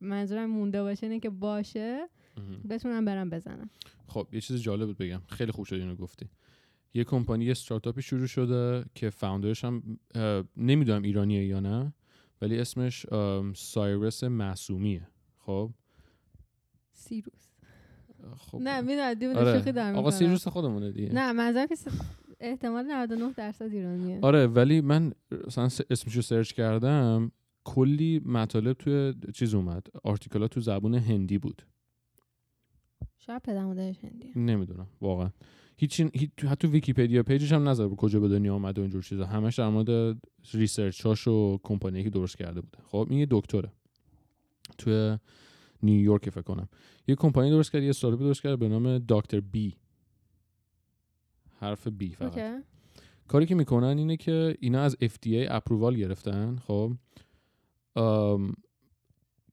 منظورم 0.01 0.49
مونده 0.49 0.81
باشه 0.83 1.05
اینه 1.07 1.19
که 1.19 1.29
باشه 1.29 2.09
بتونم 2.69 3.05
برم 3.05 3.29
بزنم. 3.29 3.69
خب 4.07 4.27
یه 4.31 4.41
چیز 4.41 4.61
جالب 4.61 4.85
بود 4.87 4.97
بگم. 4.97 5.21
خیلی 5.29 5.51
خوب 5.51 5.65
شد 5.65 5.75
اینو 5.75 5.95
گفتی. 5.95 6.29
یه 6.93 7.03
کمپانی 7.03 7.51
استارتاپی 7.51 8.01
شروع 8.01 8.27
شده 8.27 8.85
که 8.95 9.09
فاوندرش 9.09 9.63
هم 9.65 9.99
نمی‌دونم 10.57 11.01
ایرانیه 11.01 11.45
یا 11.45 11.59
نه 11.59 11.93
ولی 12.41 12.59
اسمش 12.59 13.05
سایرس 13.55 14.23
معصومیه. 14.23 15.07
خب؟ 15.37 15.71
سیروس. 16.93 17.49
خب. 18.37 18.57
نه 18.61 18.81
می‌دونم 18.81 19.37
آره. 19.37 19.57
شوخی 19.57 19.71
دارم 19.71 19.95
آقا. 19.95 20.11
سیروس 20.11 20.47
خودمونه 20.47 20.91
دیگه. 20.91 21.13
نه 21.13 21.31
منظورم 21.31 21.67
که 21.67 21.75
احتمال 22.39 22.83
99 22.85 23.33
درصد 23.33 23.73
ایرانیه. 23.73 24.19
آره 24.21 24.47
ولی 24.47 24.81
من 24.81 25.11
مثلا 25.47 25.69
س- 25.69 25.81
اسمشو 25.89 26.21
search 26.21 26.51
کردم 26.53 27.31
کلی 27.63 28.21
مطالب 28.25 28.73
توی 28.73 29.13
چیز 29.33 29.53
اومد. 29.53 29.87
article 30.03 30.41
هات 30.41 30.51
تو 30.51 30.61
زبون 30.61 30.95
هندی 30.95 31.37
بود. 31.37 31.61
شاید 33.29 33.41
پدر 33.41 33.65
مادرش 33.65 33.95
نمی‌دونم 34.35 34.87
واقعا. 35.01 35.29
هیچ 35.77 36.01
حتی 36.49 36.67
ویکیپدیا 36.67 37.23
page 37.23 37.42
ش 37.42 37.51
هم 37.51 37.69
نزده 37.69 37.87
کجا 37.87 38.19
به 38.19 38.27
دنیا 38.27 38.55
آمده 38.55 38.81
و 38.81 38.83
اینجور 38.83 39.03
چیزا. 39.03 39.25
همش 39.25 39.59
در 39.59 39.69
مورد 39.69 40.17
research 40.53 41.05
هاش 41.05 41.27
و 41.27 41.59
کمپانی 41.63 42.03
که 42.03 42.09
درست 42.09 42.37
کرده 42.37 42.61
بوده. 42.61 42.77
خب 42.87 43.07
این 43.09 43.19
یه 43.19 43.27
دکتره. 43.31 43.71
توی 44.77 45.17
نیویورک 45.83 46.29
فکر 46.29 46.41
کنم. 46.41 46.69
یه 47.07 47.15
کمپانی 47.15 47.49
درست 47.49 47.71
کرد 47.71 47.83
یه 47.83 47.89
استارتاپ 47.89 48.19
درست 48.19 48.41
کرد 48.41 48.59
به 48.59 48.69
نام 48.69 48.97
دکتر 48.97 49.39
B. 49.39 49.75
حرف 51.59 51.87
B 51.87 52.09
فقط. 52.09 52.37
Okay. 52.37 52.63
کاری 53.27 53.45
که 53.45 53.55
می‌کنن 53.55 53.97
اینه 53.97 54.17
که 54.17 54.57
اینا 54.59 54.81
از 54.81 54.97
FDA 55.01 55.47
approval 55.49 55.95
گرفتن. 55.95 56.55
خب 56.55 56.93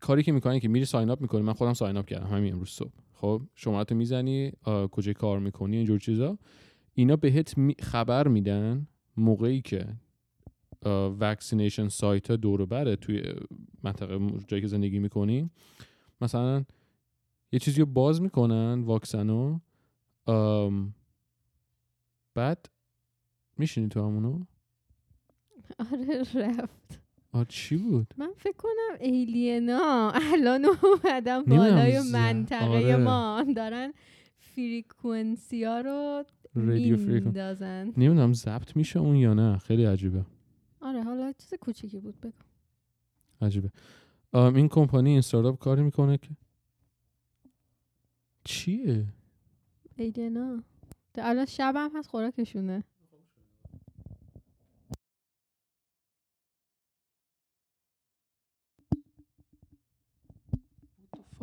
کاری 0.01 0.23
که 0.23 0.33
می‌کنن 0.33 0.59
که 0.59 0.69
میری 0.69 0.85
sign 0.85 1.11
up 1.11 1.21
می‌کنی. 1.21 1.43
من 1.43 1.53
خودم 1.53 1.75
sign 1.75 1.97
up 1.97 2.07
کردم 2.07 2.27
همین 2.27 2.53
امروز 2.53 2.69
صبح. 2.69 2.93
خب 3.17 3.43
شماره 3.55 3.97
می‌زنی 3.97 4.53
آه، 4.63 4.89
کجای 4.89 5.15
کار 5.15 5.39
می‌کنی 5.39 5.77
اینجور 5.77 5.99
چیزا. 5.99 6.39
اینا 6.95 7.17
بهت 7.17 7.55
خبر 7.81 8.29
میدن 8.29 8.87
موقعی 9.17 9.61
که 9.61 9.87
vaccination 11.21 11.89
site 11.89 12.31
ها 12.31 12.37
دور 12.37 12.59
و 12.59 12.67
بره 12.67 12.97
توی 12.97 13.23
منطقه 13.83 14.19
جایی 14.49 14.63
که 14.63 14.69
زندگی 14.69 14.99
می‌کنی. 14.99 15.51
مثلا 16.21 16.65
یه 17.53 17.59
چیزی 17.59 17.81
رو 17.81 17.87
باز 17.87 18.23
می‌کنن 18.23 18.83
واکسنو 18.83 19.61
ام، 20.27 20.95
بعد 22.35 22.69
میشینی 23.59 23.89
تو 23.89 24.01
همونو؟ 24.01 24.45
آره 25.79 26.23
رفت. 26.35 27.06
چی 27.45 27.77
بود؟ 27.77 28.15
من 28.17 28.31
فکر 28.37 28.57
کنم 28.57 28.97
ایلینا. 29.01 30.13
الان 30.33 30.65
نمی‌دونم 30.65 31.45
بالای 31.45 32.01
منطقه 32.13 32.65
آره. 32.67 32.97
ما. 32.97 33.45
دارن 33.57 33.93
فریکونسی 34.39 35.65
ها 35.65 35.81
رو 35.81 36.25
رادیو 36.55 36.97
میندازن. 36.97 37.85
نمی‌دونم 37.97 38.33
ضبط 38.33 38.77
میشه 38.77 38.99
اون 38.99 39.17
یا 39.17 39.35
نه. 39.35 39.59
خیلی 39.59 39.85
عجیبه. 39.85 40.25
آره 40.81 41.03
حالا 41.03 41.33
چیز 41.39 41.55
کوچیکی 41.61 41.99
بود 41.99 42.21
بگو. 42.21 42.33
عجیبه. 43.41 43.71
ام، 44.33 44.55
این 44.55 44.69
کمپانی 44.69 45.09
این 45.09 45.19
استارتاپ 45.19 45.59
کاری 45.59 45.83
می‌کنه 45.83 46.19
که؟ 46.19 46.29
چیه؟ 48.45 49.07
ایلینا. 49.97 50.63
الان 51.19 51.45
شبم 51.47 51.91
هست 51.95 52.09
خوراکشونه. 52.09 52.85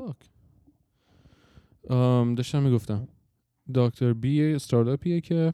فاک 0.05 0.17
داشتم 2.37 2.63
می‌گفتم. 2.63 3.07
دکتر 3.75 4.13
بی 4.13 4.35
یه 4.35 4.55
استارتاپیه 4.55 5.21
که 5.21 5.53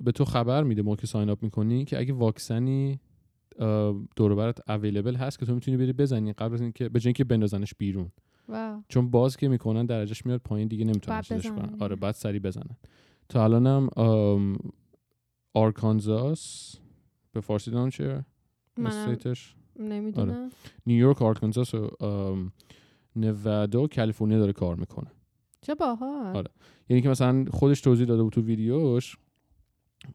به 0.00 0.12
تو- 0.14 0.24
خبر 0.24 0.62
میده 0.62 0.82
موقع 0.82 0.96
که 0.96 1.06
ساین 1.06 1.30
اپ 1.30 1.42
می‌کنی 1.42 1.84
که 1.84 1.98
اگه 1.98 2.12
واکسنی 2.12 3.00
دور 4.16 4.32
و 4.32 4.36
برت 4.36 4.70
available 4.70 5.14
هست 5.14 5.38
که 5.38 5.46
تو 5.46 5.54
می‌تونی 5.54 5.76
بری 5.76 5.92
بزنی 5.92 6.32
قبل 6.32 6.54
از 6.54 6.60
اینکه 6.60 6.88
به 6.88 7.00
اینکه 7.04 7.24
بندازنش 7.24 7.74
بیرون. 7.78 8.12
Wow. 8.48 8.82
چون 8.88 9.10
باز 9.10 9.36
که 9.36 9.48
می‌کنن 9.48 9.86
درجهش 9.86 10.26
میاد 10.26 10.40
پایین 10.40 10.68
دیگه 10.68 10.84
نمی‌تونن 10.84 11.16
باید 11.16 11.24
چیزش. 11.24 11.50
کنن. 11.50 11.76
آره 11.80 11.96
بعد 11.96 12.14
سری 12.14 12.38
بزنن. 12.38 12.76
تا 13.28 13.44
الانم 13.44 13.88
آرکانزاس 15.54 16.76
به 17.32 17.40
فارسی 17.40 17.70
دارم 17.70 17.90
چیه؟ 17.90 18.24
نمی‌دونم. 19.78 20.50
نیویورک 20.86 21.22
آرکانزاس 21.22 21.74
و 21.74 21.90
نوادا 23.16 23.82
و 23.82 23.88
کالیفرنیا 23.88 24.38
داره 24.38 24.52
کار 24.52 24.76
می‌کنه. 24.76 25.10
چه 25.60 25.74
باحال. 25.74 26.36
آره. 26.36 26.50
یعنی 26.88 27.02
که 27.02 27.08
مثلا 27.08 27.44
خودش 27.50 27.80
توضیح 27.80 28.06
داده 28.06 28.22
بود 28.22 28.32
تو 28.32 28.40
ویدیوش 28.40 29.16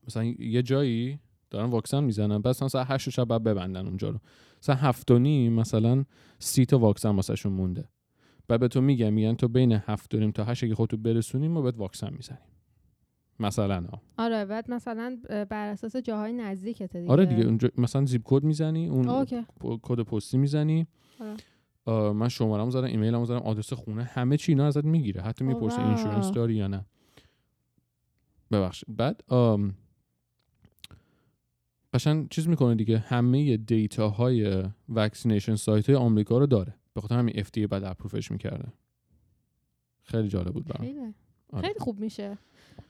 مثلا 0.08 0.24
یه 0.24 0.62
جایی 0.62 1.20
دارن 1.50 1.70
واکسن 1.70 2.04
می‌زنن 2.04 2.38
بعد 2.38 2.48
مثلا 2.48 2.68
ساعت 2.68 2.88
8 2.90 3.10
شب 3.10 3.26
بعد 3.26 3.44
ببندن 3.44 3.88
اونجا 3.88 4.10
رو. 4.10 4.20
مثلا 4.64 4.76
هفت 4.76 5.12
و 5.12 5.20
نیم 5.20 5.54
مثلا 5.54 6.06
سی 6.40 6.66
تا 6.66 6.80
واکسن 6.80 7.10
واسهشون 7.10 7.54
مونده. 7.54 7.90
بعد 8.48 8.60
به 8.60 8.68
تو 8.68 8.82
میگن 8.82 9.10
میگن 9.10 9.34
تو 9.34 9.48
بین 9.48 9.72
هفت 9.72 10.16
و 10.16 10.18
نیم 10.18 10.32
تا 10.32 10.44
هشت 10.44 10.64
اگه 10.64 10.76
خودتو 10.76 10.98
برسونی 10.98 11.52
ما 11.52 11.62
بهت 11.62 11.78
واکسن 11.78 12.14
می‌زنیم. 12.14 12.40
مثلا 13.40 13.82
ها. 13.82 14.02
آره 14.18 14.46
بعد 14.46 14.72
مثلا 14.72 15.20
بر 15.50 15.68
اساس 15.68 15.96
جاهای 15.96 16.34
نزدیکته 16.34 17.00
دیگه. 17.00 17.12
آره 17.12 17.26
دیگه 17.26 17.44
اونجا 17.44 17.70
مثلا 17.78 18.06
zip 18.06 18.22
code 18.26 18.44
می‌زنی 18.44 18.88
اون 18.88 19.26
کد 19.82 20.00
پستی 20.00 20.38
می‌زنی. 20.38 20.88
آره. 21.22 21.34
من 21.92 22.30
شماره‌مو 22.30 22.72
زدم 22.72 22.84
ایمیلمو 22.84 23.26
زدم 23.26 23.38
آدرس 23.38 23.74
خونه 23.74 24.04
همه 24.04 24.38
چی 24.38 24.52
اینا 24.52 24.68
ازت 24.68 24.86
می‌گیره. 24.86 25.22
حتی 25.22 25.44
می‌پرسه. 25.46 25.88
insurance 25.88 26.32
داری 26.32 26.56
یا 26.56 26.68
نه. 26.68 26.86
ببخشید. 28.52 28.98
بعد 28.98 29.24
آم، 29.28 29.76
قشنگ 31.94 32.30
چیز 32.30 32.48
می‌کنه 32.48 32.76
دیگه. 32.76 32.98
همه 32.98 33.58
data 33.58 34.10
های 34.10 34.64
vaccination 34.90 35.56
site 35.56 35.90
های 35.90 35.96
آمریکا 35.96 36.38
رو 36.38 36.46
داره. 36.46 36.76
به 36.94 37.02
خاطر 37.02 37.18
همین 37.18 37.44
FDA 37.44 37.68
بعد 37.70 37.84
approve 37.84 38.21
ش 38.21 38.32
می‌کرده. 38.32 38.68
خیلی 40.04 40.28
جالب 40.28 40.54
بود 40.54 40.66
برام. 40.66 40.88
خیلی. 40.88 41.14
آره. 41.50 41.68
خیلی 41.68 41.80
خوب 41.80 42.00
میشه. 42.00 42.38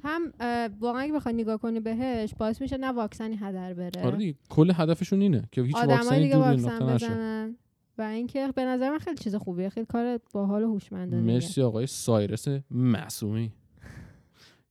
هم 0.04 0.34
واقعا 0.80 1.02
اگه 1.02 1.14
بخوای 1.14 1.34
نگاه 1.34 1.58
کنی 1.58 1.80
بهش 1.80 2.34
باعث 2.34 2.62
میشه 2.62 2.78
نه 2.78 2.88
واکسنی 2.92 3.36
هدر 3.36 3.74
بره. 3.74 4.04
آره 4.04 4.18
دیگه. 4.18 4.36
کل 4.50 4.72
هدفشون 4.76 5.22
اینه 5.22 5.44
که 5.52 5.62
هیچ 5.62 5.76
واکسنی 5.76 6.24
دیگه 6.24 6.38
واکسن 6.38 6.96
بزنن. 6.96 7.58
و 7.98 8.02
اینکه 8.02 8.50
به 8.56 8.66
نظر 8.66 8.90
من 8.90 9.00
خیلی 9.00 9.18
چیز 9.18 9.36
خوبیه. 9.36 9.70
خیلی 9.70 9.86
کار 9.86 10.20
باحال 10.34 10.64
و 10.64 10.68
هوشمندانه 10.68 11.34
مرسی 11.34 11.62
آقای 11.62 11.88
سایرس 11.88 12.48
معصومی. 12.72 13.52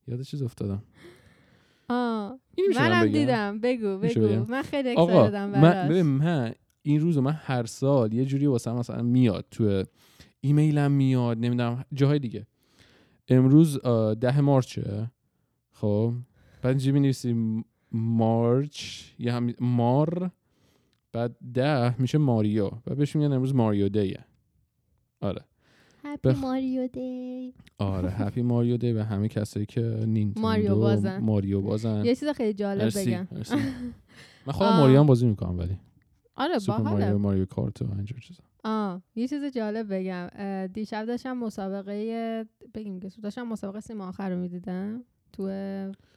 یاد 0.06 0.22
چیز 0.22 0.42
افتادم. 0.42 0.82
آه 1.88 2.38
منم؟ 2.76 3.06
دیدم. 3.06 3.60
بگو 3.60 3.98
بگو؟ 3.98 4.52
من 4.52 4.62
خیلی 4.62 4.88
اکسایدم 4.88 5.50
من, 5.50 6.02
من 6.02 6.54
این 6.82 7.00
روز 7.00 7.18
من 7.18 7.32
هر 7.32 7.66
سال 7.66 8.12
یه 8.12 8.24
جوری 8.24 8.46
واسه 8.46 8.72
مثلا 8.72 9.02
میاد 9.02 9.46
تو 9.50 9.84
ایمیلم 10.40 10.92
میاد 10.92 11.38
نمی‌دونم 11.38 11.84
جاهای 11.92 12.18
دیگه. 12.18 12.46
امروز 13.28 13.80
ده 14.20 14.40
مارچه. 14.40 15.10
خب؟ 15.72 16.14
بعد 16.62 16.86
می 16.86 17.64
مارچ؟ 17.92 19.02
یه 19.18 19.32
هم 19.32 19.54
مار؟ 19.60 20.30
بعد 21.14 21.36
ده 21.54 22.00
میشه 22.00 22.18
ماریو 22.18 22.70
بعد 22.70 22.96
بهش 22.98 23.16
میگن 23.16 23.32
امروز 23.32 23.54
ماریو 23.54 23.88
دیه. 23.88 24.24
آره. 25.20 25.44
هپی 26.04 26.28
بخ- 26.28 26.38
ماریو 26.38 26.88
دی 26.88 27.54
آره 27.78 28.10
هپی 28.10 28.42
ماریو 28.42 28.76
دی 28.76 28.92
به 28.92 29.04
همه 29.04 29.28
کسایی 29.28 29.66
که 29.66 29.80
نینتندو 30.06 30.40
ماریو 30.40 30.76
بازن. 30.76 31.18
ماریو 31.18 31.60
بازن. 31.60 32.04
یه 32.04 32.14
چیز 32.14 32.28
خیلی 32.28 32.54
جالب 32.54 32.98
بگم. 32.98 33.28
مرسی. 33.32 33.54
من 34.46 34.52
خودم. 34.52 34.76
ماریو 34.76 34.98
هم 35.00 35.06
بازی 35.06 35.26
می‌کنم 35.26 35.58
ولی. 35.58 35.78
آره 36.36 36.54
باحاله. 36.68 36.90
ماریو 37.04 37.18
ماریو 37.18 37.44
کارت 37.46 37.82
و 37.82 37.86
اینجور 37.96 38.18
چیزا. 38.20 38.42
آه 38.64 39.02
یه 39.16 39.28
چیز 39.28 39.44
جالب 39.44 39.94
بگم. 39.94 40.28
دیشب 40.66 41.04
داشتم 41.04 41.32
مسابقه 41.32 42.44
بگیم 42.74 43.00
که 43.00 43.08
داشتم 43.22 43.42
مسابقه 43.42 43.80
سیما 43.80 44.08
آخر 44.08 44.30
رو 44.30 44.38
می‌دیدم 44.40 45.04
تو 45.32 45.42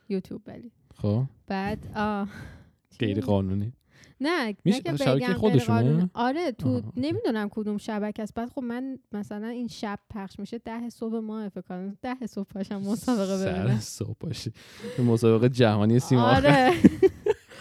یوتیوب 0.09 0.41
ولی. 0.47 0.71
خب. 0.95 1.23
بعد 1.47 1.87
آه. 1.95 2.29
غیر؟ 2.99 3.21
قانونی. 3.21 3.73
نه 4.21 4.55
میشه- 4.65 4.91
نه 4.91 4.97
که 4.97 5.05
بگم 5.05 5.33
خودشونه؟ 5.33 6.09
آره 6.13 6.51
تو 6.51 6.67
اوکی. 6.69 6.87
نمی‌دونم 6.97 7.49
کدوم 7.49 7.77
شبکه 7.77 8.23
است. 8.23 8.33
بعد 8.33 8.49
خب 8.49 8.61
من 8.63 8.99
مثلا 9.11 9.47
این 9.47 9.67
شب 9.67 9.99
پخش 10.09 10.39
میشه 10.39 10.57
ده 10.57 10.89
صبح 10.89 11.19
ما 11.19 11.49
فکر 11.49 11.61
کنم. 11.61 11.97
ده 12.01 12.27
صبح 12.27 12.47
پاشم 12.47 12.75
مسابقه 12.81 13.37
سر 13.37 13.59
ببینم. 13.63 13.79
صبح 13.79 14.15
باشی 14.19 14.51
به 14.97 15.03
مسابقه 15.03 15.49
جهانی 15.49 15.99
سیما. 15.99 16.21
آره. 16.35 16.73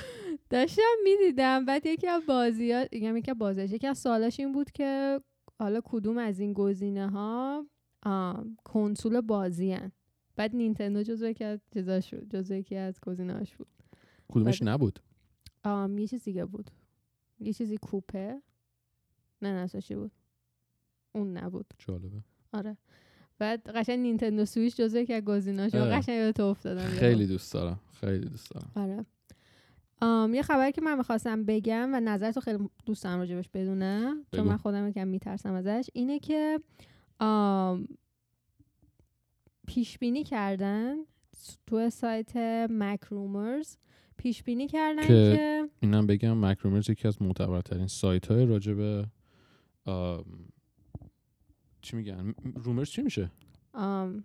داشتم 0.50 0.82
می‌دیدم. 1.04 1.64
بعد 1.64 1.86
یکی 1.86 2.06
از 2.08 2.22
بازی 2.26 2.72
ها 2.72 2.84
یعنی 2.92 3.18
یکی 3.18 3.30
از 3.30 3.38
بازیاش 3.38 3.70
یکی 3.70 3.86
از 3.86 3.98
سوالاش 3.98 4.40
این 4.40 4.52
بود 4.52 4.70
که 4.72 5.20
حالا 5.58 5.80
کدوم 5.84 6.18
از 6.18 6.40
این 6.40 6.52
گزینه 6.52 7.08
ها 7.10 7.66
کنسول 8.64 9.20
بازی 9.20 9.72
هن. 9.72 9.92
بعد 10.36 10.56
نینتندو 10.56 11.02
جزو 11.02 11.26
یکی 11.28 11.44
از 11.44 11.60
چیزاش 11.74 12.14
بود 12.14 12.30
جزو 12.30 12.54
یکی 12.54 12.76
از 12.76 12.94
گزینه‌هاش 13.06 13.56
بود. 13.56 13.66
کدومش 14.28 14.62
نبود؟ 14.62 15.00
آم 15.66 15.98
یه 15.98 16.06
چیز 16.06 16.24
دیگه 16.24 16.44
بود 16.44 16.70
یه 17.40 17.52
چیزی 17.52 17.76
کوپه 17.76 18.42
نه 19.42 19.68
چی 19.68 19.94
بود 19.94 20.12
اون 21.12 21.36
نبود 21.36 21.66
جالبه 21.78 22.22
آره 22.52 22.76
بعد 23.38 23.70
قشنگ 23.70 23.98
نینتندو 23.98 24.44
سویچ 24.44 24.76
جزو 24.76 24.98
یکی 24.98 25.14
از 25.14 25.22
گزینه‌هاش 25.24 25.72
بود. 25.72 25.80
اه. 25.80 25.98
قشنگ 25.98 26.16
یادت 26.16 26.40
افتادم. 26.40 26.86
خیلی 26.86 27.26
دوست 27.26 27.52
دارم 27.54 27.80
خیلی 28.00 28.28
دوست 28.28 28.50
دارم 28.50 28.70
آره 28.76 29.06
آم، 30.02 30.34
یه 30.34 30.42
خبری 30.42 30.72
که 30.72 30.80
من 30.80 30.98
می‌خواستم 30.98 31.44
بگم 31.44 31.90
و 31.94 32.00
نظر 32.00 32.32
تو 32.32 32.40
خیلی 32.40 32.70
دوست 32.86 33.04
دارم 33.04 33.18
راجبش 33.18 33.48
بدونم 33.48 34.24
چون 34.32 34.40
بگو. 34.40 34.50
من 34.50 34.56
خودم 34.56 34.88
یکم 34.88 35.08
میترسم 35.08 35.52
ازش 35.52 35.88
اینه 35.92 36.18
که 36.18 36.60
آم، 37.20 37.88
پیش 39.66 39.98
بینی 39.98 40.24
کردن 40.24 40.96
تو 41.66 41.90
سایت 41.90 42.36
مک 42.70 43.04
رومرز 43.04 43.76
پیش 44.26 44.42
بینی 44.42 44.66
کردن 44.68 45.02
که- 45.02 45.06
که, 45.08 45.68
اینم 45.80 46.06
بگم 46.06 46.44
مکرومرز 46.44 46.90
یکی 46.90 47.08
از 47.08 47.22
معتبرترین 47.22 47.86
سایت 47.86 48.26
های 48.26 48.46
راجب 48.46 49.04
چی 51.82 51.96
میگن؟ 51.96 52.34
رومرز 52.54 52.90
چی 52.90 53.02
میشه؟ 53.02 53.30
آم، 53.74 54.24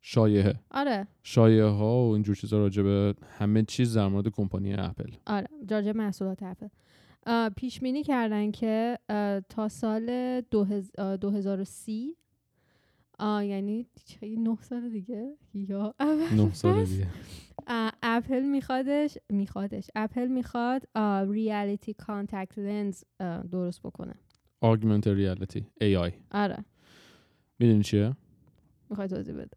شایعه. 0.00 0.54
آره. 0.70 1.06
شایعه 1.22 1.64
ها 1.66 2.08
و 2.08 2.12
اینجور 2.12 2.36
چیزا 2.36 2.58
راجب 2.58 3.16
همه 3.38 3.62
چیز 3.62 3.96
در 3.96 4.08
مورد 4.08 4.28
کمپانی 4.28 4.74
اپل. 4.74 5.10
آره 5.26 5.46
راجع 5.70 5.92
محصولات 5.92 6.42
اپل. 6.42 6.68
پیش 7.56 7.80
بینی 7.80 8.02
کردن 8.02 8.50
که 8.50 8.98
تا 9.48 9.68
سال 9.68 10.40
دو 10.40 10.64
هز- 10.64 10.92
آه، 10.98 11.16
2030 11.16 12.16
آه، 13.18 13.46
یعنی 13.46 13.86
چه 14.04 14.26
نه 14.38 14.58
سال 14.62 14.88
دیگه؟ 14.90 15.36
یا 15.54 15.94
اول 16.00 16.34
نه 16.36 16.52
سال 16.54 16.80
بس. 16.80 16.88
دیگه. 16.90 17.06
اپل 18.02 18.42
میخوادش 18.42 19.18
میخوادش. 19.30 19.90
اپل 19.94 20.28
می‌خواد 20.28 20.82
reality 21.30 21.94
contact 21.94 22.58
lens 22.58 23.02
درست 23.50 23.82
بکنه. 23.82 24.14
Augmented 24.64 25.06
reality 25.06 25.60
AI 25.82 26.12
آره. 26.30 26.64
می‌دونی 27.58 27.82
چیه؟ 27.82 28.16
می‌خوای 28.90 29.08
توضیح 29.08 29.34
بده 29.34 29.56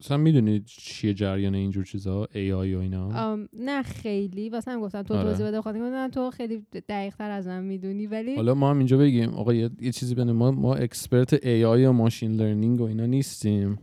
مثلا 0.00 0.16
می‌دونی 0.16 0.62
چیه 0.66 1.14
جریان 1.14 1.54
اینجور 1.54 1.84
چیزا؟ 1.84 2.24
AI 2.24 2.74
و 2.74 2.78
اینا؟ 2.78 3.36
نه 3.52 3.82
خیلی. 3.82 4.48
واسه 4.48 4.70
هم 4.70 4.80
گفتم 4.80 5.02
تو 5.02 5.14
آره. 5.14 5.30
توضیح 5.30 5.46
بده 5.46 5.60
خواهد 5.62 5.78
گفتم 5.78 6.08
تو 6.08 6.30
خیلی 6.30 6.66
دقیق 6.88 7.16
تر 7.16 7.30
از 7.30 7.46
من 7.46 7.64
می‌دونی 7.64 8.06
ولی 8.06 8.36
حالا 8.36 8.54
ما 8.54 8.70
هم 8.70 8.78
اینجا 8.78 8.98
بگیم 8.98 9.30
آقا 9.34 9.54
یه, 9.54 9.70
یه 9.80 9.92
چیزی 9.92 10.14
بینه 10.14 10.32
ما 10.32 10.50
ما 10.50 10.74
expert 10.74 11.36
AI 11.36 11.86
و 11.86 11.92
machine 11.92 12.32
learning 12.32 12.80
و 12.80 12.84
اینا 12.84 13.06
نیستیم. 13.06 13.78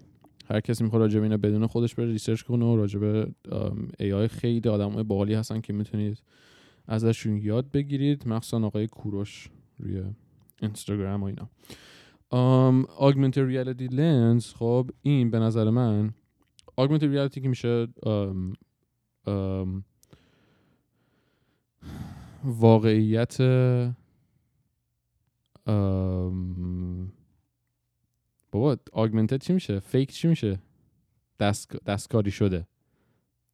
هر 0.49 0.59
کسی 0.59 0.83
می‌خواد 0.83 1.01
راجع 1.01 1.21
اینا 1.21 1.37
بدون 1.37 1.67
خودش 1.67 1.95
بره 1.95 2.05
ریسرچ 2.11 2.41
کنه 2.41 2.65
و 2.65 2.75
راجع 2.75 2.99
به 2.99 3.31
ام، 3.51 3.87
AI 3.99 4.27
خیلی 4.27 4.69
آدمای 4.69 5.03
باحالی 5.03 5.33
هستن 5.33 5.61
که 5.61 5.73
می‌تونید 5.73 6.23
ازشون 6.87 7.37
یاد 7.37 7.71
بگیرید 7.71 8.27
مخصوصا 8.27 8.65
آقای 8.65 8.87
کوروش 8.87 9.49
روی 9.79 10.03
اینستاگرام 10.61 11.23
و 11.23 11.25
اینا. 11.25 11.49
augmented 12.99 13.35
reality 13.35 13.89
lens 13.91 14.55
خب 14.55 14.89
این 15.01 15.31
به 15.31 15.39
نظر 15.39 15.69
من 15.69 16.13
augmented 16.81 17.01
reality 17.01 17.39
که 17.41 17.49
میشه 17.49 17.87
ام، 18.03 18.53
ام، 19.27 19.83
واقعیت 22.43 23.41
ام، 25.67 27.11
بابا 28.53 28.77
augmented 28.93 29.37
چی 29.37 29.53
میشه؟ 29.53 29.79
فیک 29.79 30.11
چی 30.11 30.27
میشه؟ 30.27 30.59
دست 31.39 31.83
دستکاری 31.85 32.31
شده. 32.31 32.67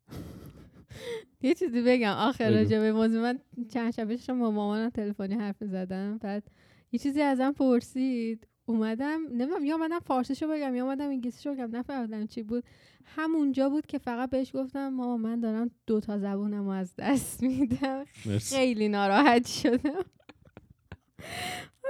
یه 1.42 1.54
چیزی 1.54 1.82
بگم. 1.82 2.14
آخر. 2.18 2.52
راجع 2.52 2.80
به 2.80 2.92
موضوع 2.92 3.22
من 3.22 3.40
چند 3.70 3.94
شب 3.94 4.08
پیش 4.08 4.30
با 4.30 4.52
مامانم 4.52 4.90
تلفنی 4.90 5.36
حرف 5.36 5.56
زدم. 5.62 6.18
بعد 6.18 6.44
یه 6.92 7.00
چیزی 7.00 7.22
ازم 7.22 7.52
پرسید. 7.52 8.48
اومدم 8.66 9.22
نمی‌دونم 9.32 9.66
یا 9.66 9.76
اومدم 9.76 10.00
فارسیشو 10.00 10.48
بگم 10.48 10.76
یا 10.76 10.84
اومدم 10.84 11.10
انگلیسیشو 11.10 11.54
بگم 11.54 11.76
نفهمیدم 11.76 12.28
چی 12.28 12.44
بود. 12.44 12.64
همونجا 13.06 13.70
بود 13.70 13.86
که 13.86 13.98
فقط 13.98 14.30
بهش 14.30 14.52
گفتم 14.56 14.90
ماما 14.90 15.18
من 15.18 15.40
دارم 15.40 15.72
دو 15.88 16.00
تا 16.00 16.20
زبونم 16.20 16.64
رو 16.64 16.70
از 16.70 16.94
دست 16.98 17.44
میدم. 17.44 18.06
خیلی 18.50 18.90
ناراحت 18.90 19.48
شدم. 19.48 20.04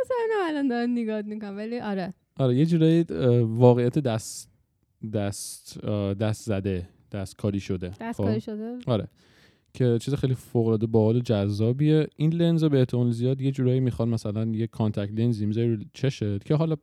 مثلا 0.01 0.45
الان 0.47 0.67
دارم 0.67 0.91
نگاه 0.91 1.21
می‌کنم 1.21 1.57
ولی 1.57 1.79
آره. 1.79 2.13
آره 2.39 2.55
یه 2.55 2.65
جورایی 2.65 3.03
واقعیت 3.43 3.99
دست 3.99 4.49
دست 5.13 5.79
دست 6.19 6.45
زده 6.45 6.89
دست 7.11 7.37
کاری 7.37 7.59
شده 7.59 7.89
دست 7.89 8.17
خب؟ 8.17 8.23
کاری 8.23 8.41
شده؟ 8.41 8.77
آره 8.87 9.07
که 9.73 9.97
چیز 10.01 10.13
خیلی 10.13 10.33
فوق 10.33 10.65
العاده 10.65 10.87
باحال 10.87 11.15
و 11.15 11.19
جذابیه. 11.19 12.07
این 12.15 12.33
لنز 12.33 12.63
به 12.63 12.79
احتمال 12.79 13.11
زیاد 13.11 13.41
یه 13.41 13.51
جورایی 13.51 13.79
می‌خواد 13.79 14.07
مثلا 14.07 14.45
یه 14.45 14.67
contact 14.67 15.11
lens 15.11 15.38
ی 15.38 15.45
می‌ذاری 15.45 15.75
رو 15.75 15.83
چشت 15.93 16.43
که 16.43 16.55
حالا 16.55 16.75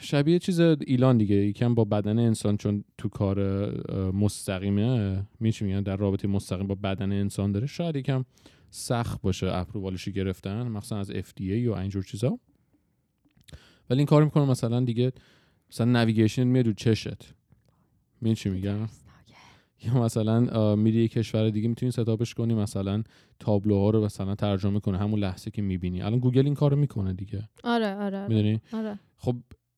شبیه 0.00 0.38
چیز 0.38 0.60
ایلان 0.60 1.18
دیگه 1.18 1.36
یکم 1.36 1.74
با 1.74 1.84
بدن 1.84 2.18
انسان 2.18 2.56
چون 2.56 2.84
تو 2.98 3.08
کار 3.08 3.40
مستقیمه 4.10 5.22
میشه 5.40 5.64
میگن 5.64 5.82
در 5.82 5.96
رابطه 5.96 6.28
مستقیم 6.28 6.66
با 6.66 6.74
بدن 6.74 7.12
انسان 7.12 7.52
داره. 7.52 7.66
شاید 7.66 7.96
یکم 7.96 8.24
سخت 8.70 9.22
باشه 9.22 9.46
approval 9.46 9.96
ش 9.96 10.08
گرفتن 10.08 10.68
مخصوصا 10.68 10.96
از 10.96 11.10
FDA 11.10 11.40
یا 11.40 11.80
اینجور 11.80 12.02
چیزا. 12.02 12.38
ولی 13.92 13.98
این 13.98 14.06
کار 14.06 14.24
می‌کنه 14.24 14.44
مثلا 14.44 14.80
دیگه 14.80 15.12
مثلا 15.70 15.92
navigation 15.92 16.44
میاد 16.44 16.66
رو 16.66 16.72
چشت. 16.72 17.34
می‌دونی 18.20 18.34
چی 18.34 18.50
میگم؟ 18.50 18.78
یا 19.84 20.02
مثلا 20.02 20.76
میری 20.76 21.02
یه 21.02 21.08
کشور 21.08 21.50
دیگه 21.50 21.68
می‌تونی 21.68 21.92
setup 21.92 22.22
ش 22.22 22.34
کنی 22.34 22.54
مثلا 22.54 23.02
تابلوها 23.38 23.90
رو 23.90 24.04
مثلا 24.04 24.34
ترجمه 24.34 24.80
کنه 24.80 24.98
همون 24.98 25.20
لحظه 25.20 25.50
که 25.50 25.62
می‌بینی. 25.62 26.02
الان 26.02 26.18
گوگل 26.18 26.44
این 26.44 26.54
کارو 26.54 26.76
می‌کنه 26.76 27.12
دیگه. 27.12 27.48
آره 27.64 27.94
آره 27.94 28.18
آره, 28.18 28.28
می‌دونی؟ 28.28 28.60
آره. 28.72 28.98
خب 29.16 29.36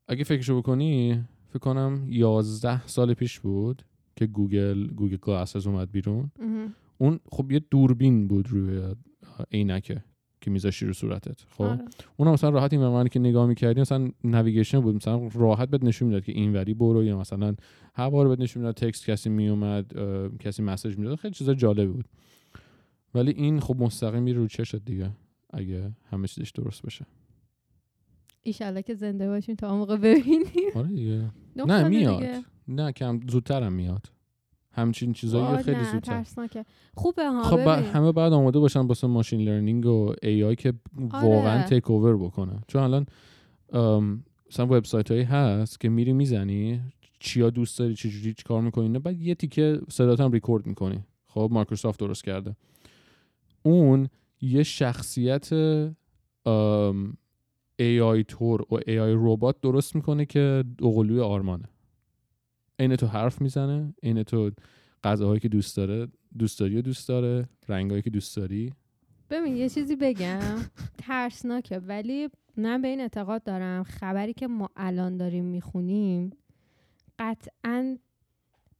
اگه 0.09 0.25
فکرشو 0.25 0.59
بکنی 0.59 1.25
فکر 1.49 1.59
کنم 1.59 2.07
11 2.09 2.87
سال 2.87 3.15
پیش 3.15 3.41
بود 3.41 3.83
که 4.17 4.27
گوگل 4.27 4.87
گوگل 4.87 5.17
Glasses 5.17 5.67
اومد 5.67 5.91
بیرون. 5.91 6.31
اون 6.99 7.21
خب 7.33 7.53
یه 7.53 7.61
دوربین 7.71 8.29
بود 8.29 8.49
روی 8.49 8.95
عینکه. 9.53 10.05
که 10.45 10.51
میذاشی 10.51 10.87
رو 10.87 10.93
صورتت 10.93 11.41
خب؟ 11.49 11.63
آره. 11.63 11.85
اون 12.17 12.29
مثلا 12.29 12.51
راحت 12.51 12.73
این 12.73 12.83
ور 12.83 13.09
که 13.09 13.21
نگاه 13.21 13.47
می‌کردی 13.47 13.81
مثلا 13.81 14.11
navigation 14.25 14.81
بود 14.81 14.95
مثلا 14.95 15.29
راحت 15.35 15.69
بهت 15.69 15.85
نشون 15.85 16.09
می‌داد 16.09 16.25
که 16.25 16.33
اینوری 16.33 16.75
برو 16.75 17.05
یا 17.05 17.19
مثلا 17.19 17.55
هوا 17.95 18.23
رو 18.23 18.29
بهت 18.29 18.41
نشون 18.41 18.63
می‌داد 18.63 18.75
text 18.75 19.07
کسی 19.07 19.31
میومد 19.31 19.93
کسی 20.39 20.63
message 20.63 20.99
می‌داد 20.99 21.19
خیلی 21.19 21.35
چیزا 21.35 21.55
جالبی 21.55 21.93
بود. 21.93 22.09
ولی 23.15 23.31
این 23.31 23.61
خب 23.61 23.77
مستقیم 23.79 24.23
میره 24.23 24.39
رو 24.39 24.49
چشت 24.49 24.77
دیگه 24.77 25.11
اگه 25.51 25.93
همه 26.11 26.27
چیزش 26.27 26.51
درست 26.51 26.83
باشه. 26.83 27.07
ایشالله 28.43 28.83
که 28.83 28.95
زنده 28.95 29.29
باشیم 29.29 29.55
تا 29.55 29.77
موقع 29.77 29.97
ببینیم. 29.97 30.73
آره 30.75 30.89
دیگه. 30.89 31.31
نه 31.57 31.89
میاد. 31.89 32.21
دیگه. 32.21 32.45
نه 32.69 32.93
کم 32.93 33.21
زودترم 33.29 33.73
میاد. 33.73 34.14
همچین 34.75 35.13
چیزایی 35.13 35.63
خیلی 35.63 35.85
زودتر. 35.85 36.13
ترسناکه. 36.23 36.65
خوبه 36.97 37.29
ها 37.29 37.43
خب 37.43 37.65
با- 37.65 37.77
ببین. 37.77 37.91
همه 37.91 38.13
بعد 38.13 38.33
آماده 38.33 38.59
باشن 38.59 38.81
واسه 38.81 39.07
machine 39.07 39.41
learning 39.41 39.87
و 39.87 40.13
AI 40.23 40.57
که 40.57 40.73
آره. 41.13 41.29
واقعا 41.29 41.63
take 41.63 41.91
over 41.91 42.17
بکنه. 42.17 42.53
چون 42.69 42.83
الان 42.83 43.07
مثلا 44.51 44.67
وبسایت 44.67 45.11
هایی 45.11 45.23
هست 45.23 45.81
که 45.81 45.89
میری 45.89 46.13
می‌زنی 46.13 46.81
چیا 47.21 47.51
دوست 47.51 47.79
داری 47.79 47.95
چه 47.95 48.09
جوری 48.09 48.35
کار 48.47 48.63
می‌کنی 48.63 48.89
نه 48.89 48.99
بعد 48.99 49.21
یه 49.21 49.35
تیکه 49.35 49.81
صدات 49.89 50.21
هم 50.21 50.33
ریکورد 50.33 50.67
می‌کنی. 50.67 51.05
خب 51.27 51.49
مایکروسافت 51.53 52.01
درست 52.01 52.25
کرده. 52.25 52.57
اون 53.63 54.09
یه 54.41 54.63
شخصیت 54.63 55.53
ام، 56.47 57.17
AI 57.83 58.25
تور 58.29 58.63
و 58.71 58.77
AI 58.81 59.17
ربات 59.27 59.61
درست 59.61 59.97
می‌کنه 59.97 60.27
که 60.27 60.65
دوقلوی 60.79 61.21
آرمانه. 61.21 61.65
عین 62.79 62.97
تو 62.97 63.07
حرف 63.07 63.41
می‌زنه 63.41 63.95
عین 64.03 64.23
تو 64.23 64.51
غذاهایی 65.05 65.41
که 65.41 65.49
دوست 65.49 65.77
داره 65.77 66.09
دوست 66.39 66.61
داری 66.61 66.77
و 66.79 66.83
دوست 66.83 67.09
داره 67.09 67.49
رنگایی 67.69 68.03
که 68.03 68.11
دوست 68.11 68.37
داری. 68.37 68.73
ببین 69.31 69.57
یه 69.57 69.69
چیزی 69.69 69.97
بگم. 69.97 70.57
ترسناکه 70.99 71.79
ولی 71.79 72.29
من 72.57 72.83
به 72.83 72.89
این 72.89 73.01
اعتقاد 73.01 73.43
دارم 73.43 73.83
خبری 73.83 74.33
که 74.33 74.47
ما 74.47 74.71
الان 74.77 75.17
داریم 75.17 75.45
می‌خونیم 75.45 76.31
قطعا 77.19 77.99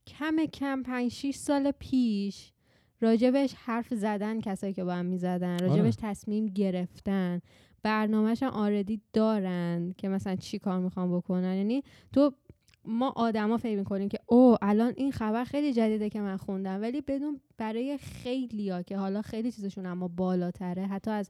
کم 0.07 0.35
کم 0.53 0.83
پنج 0.83 1.11
6 1.11 1.35
سال 1.35 1.71
پیش 1.71 2.51
راجبش 3.01 3.53
حرف 3.57 3.93
زدن 3.93 4.41
کسایی 4.41 4.73
که 4.73 4.83
با 4.83 4.93
هم 4.93 5.05
می‌زدن 5.05 5.59
راجبش 5.59 5.93
تصمیم 5.97 6.45
گرفتن 6.45 7.41
برنامهش 7.83 8.43
هم 8.43 8.49
آردی 8.49 9.01
دارن 9.13 9.93
که 9.97 10.09
مثلا 10.09 10.35
چی 10.35 10.59
کار 10.59 10.79
می‌خوان 10.79 11.17
بکنن. 11.17 11.55
یعنی 11.55 11.83
تو 12.13 12.31
ما 12.87 13.13
آدما 13.15 13.57
فکر 13.57 13.77
می‌کنیم 13.77 14.09
که 14.09 14.19
او 14.25 14.55
الان 14.61 14.93
این 14.97 15.11
خبر 15.11 15.43
خیلی 15.43 15.73
جدیده 15.73 16.09
که 16.09 16.21
من 16.21 16.37
خوندم 16.37 16.81
ولی 16.81 17.01
بدون 17.01 17.39
برای 17.57 17.97
خیلیا 17.97 18.81
که 18.81 18.97
حالا 18.97 19.21
خیلی 19.21 19.51
چیزشون 19.51 19.85
اما 19.85 20.07
بالاتره 20.07 20.85
حتی 20.85 21.11
از 21.11 21.29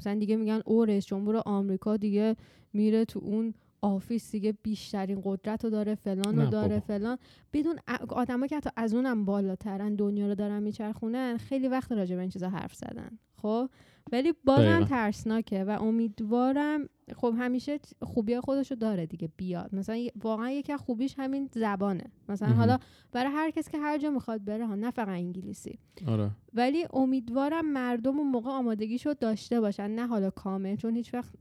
مثلا 0.00 0.14
دیگه 0.14 0.36
میگن 0.36 0.60
او 0.66 0.84
رئیس 0.84 1.06
جمهور 1.06 1.42
آمریکا 1.46 1.96
دیگه 1.96 2.36
میره 2.72 3.04
تو 3.04 3.20
اون 3.22 3.54
آفیس 3.82 4.30
دیگه 4.30 4.52
بیشترین 4.62 5.20
قدرت 5.24 5.64
رو 5.64 5.70
داره 5.70 5.94
فلان 5.94 6.36
رو 6.40 6.46
داره 6.46 6.68
بابا. 6.68 6.80
فلان 6.80 7.18
بدون 7.52 7.78
آدما 8.08 8.46
که 8.46 8.56
حتی 8.56 8.70
از 8.76 8.94
اونم 8.94 9.24
بالاترن 9.24 9.94
دنیا 9.94 10.26
رو 10.26 10.34
دارن 10.34 10.62
میچرخونن 10.62 11.36
خیلی 11.36 11.68
وقت 11.68 11.92
راجع 11.92 12.14
به 12.14 12.20
این 12.20 12.30
چیزا 12.30 12.48
حرف 12.48 12.74
زدن 12.74 13.18
خب 13.42 13.68
ولی 14.12 14.32
بازم 14.44 14.62
دقیقا. 14.62 14.84
ترسناکه 14.84 15.64
و 15.64 15.78
امیدوارم 15.82 16.88
خب 17.16 17.34
همیشه 17.38 17.78
خوبی 18.02 18.40
خودشو 18.40 18.74
داره 18.74 19.06
دیگه 19.06 19.28
بیاد. 19.36 19.74
مثلا 19.74 20.06
واقعا 20.22 20.50
یکی 20.50 20.72
از 20.72 20.80
خوبیش 20.80 21.14
همین 21.18 21.48
زبانه. 21.52 22.04
مثلا. 22.28 22.48
حالا 22.52 22.78
برای 23.12 23.32
هر 23.32 23.50
کس 23.50 23.68
که 23.68 23.78
هر 23.78 23.98
جا 23.98 24.10
می‌خواد 24.10 24.44
بره 24.44 24.66
ها 24.66 24.74
نه 24.74 24.90
فقط 24.90 25.08
انگلیسی. 25.08 25.78
آره. 26.06 26.30
ولی 26.54 26.86
امیدوارم 26.92 27.72
مردم 27.72 28.18
اون 28.18 28.30
موقع 28.30 28.50
آمادگیشو 28.50 29.12
داشته 29.20 29.60
باشن 29.60 29.90
نه 29.90 30.06
حالا 30.06 30.30
کامل 30.30 30.76
چون 30.76 30.96
هیچ 30.96 31.14
وقت 31.14 31.34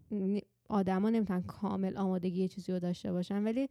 آدما 0.70 1.10
نمی‌تونن 1.10 1.42
کامل 1.42 1.98
آمادگی 1.98 2.40
یه 2.42 2.48
چیزی 2.48 2.72
رو 2.72 2.80
داشته 2.80 3.12
باشن. 3.12 3.44
ولی 3.44 3.70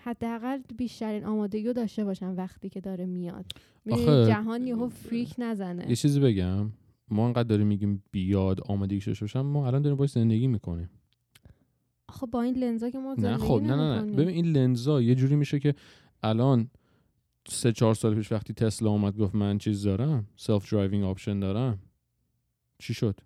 حداقل 0.00 0.58
بیشترین 0.76 1.24
آمادگی 1.24 1.66
رو 1.66 1.72
داشته 1.72 2.04
باشن 2.04 2.34
وقتی 2.34 2.68
که 2.68 2.80
داره 2.80 3.06
میاد. 3.06 3.44
می‌دونی 3.84 4.06
آخه- 4.08 4.26
جهان 4.26 4.66
یهو 4.66 4.88
freak 4.88 5.34
نزنه. 5.38 5.88
یه 5.90 5.96
چیزی 5.96 6.20
بگم. 6.20 6.70
ما 7.10 7.26
انقدر 7.26 7.48
داریم 7.48 7.66
میگیم 7.66 8.02
بیاد 8.10 8.60
آمادگی 8.60 9.06
داشته 9.06 9.24
باشم 9.24 9.40
ما 9.40 9.66
الان 9.66 9.82
داریم 9.82 9.96
باش 9.96 10.10
زندگی 10.10 10.46
می‌کنیم. 10.46 10.90
آخه 12.14 12.26
با 12.26 12.42
این 12.42 12.56
لنزا 12.56 12.90
که 12.90 12.98
ما 12.98 13.14
نه 13.18 13.36
خب 13.36 13.60
نه 13.62 13.76
نه 13.76 14.00
نه. 14.00 14.12
ببین 14.12 14.28
این 14.28 14.46
لنزا 14.46 15.02
یه 15.02 15.14
جوری 15.14 15.36
میشه 15.36 15.58
که 15.60 15.74
الان 16.22 16.70
سه 17.48 17.72
چهار 17.72 17.94
سال 17.94 18.14
پیش 18.14 18.32
وقتی 18.32 18.52
تسلا 18.52 18.90
اومد 18.90 19.16
گفت 19.16 19.34
من 19.34 19.58
چیز 19.58 19.82
دارم 19.82 20.26
self-driving 20.36 21.04
option 21.04 21.40
دارم. 21.40 21.78
چی 22.78 22.94
شد؟ 22.94 23.20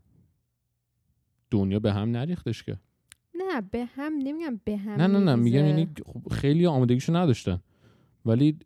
دنیا 1.50 1.78
به 1.78 1.92
هم 1.92 2.10
نریختش 2.10 2.62
که. 2.62 2.76
نه 3.34 3.60
به 3.60 3.84
هم 3.84 4.12
نمیگم 4.12 4.60
به 4.64 4.76
هم 4.76 5.00
نه 5.00 5.06
نه 5.06 5.18
نه 5.18 5.34
میگم. 5.34 5.66
یعنی 5.66 5.88
خب 6.06 6.28
خیلی 6.32 6.66
آمادگیشو 6.66 7.16
نداشتن. 7.16 7.60
ولی 8.24 8.58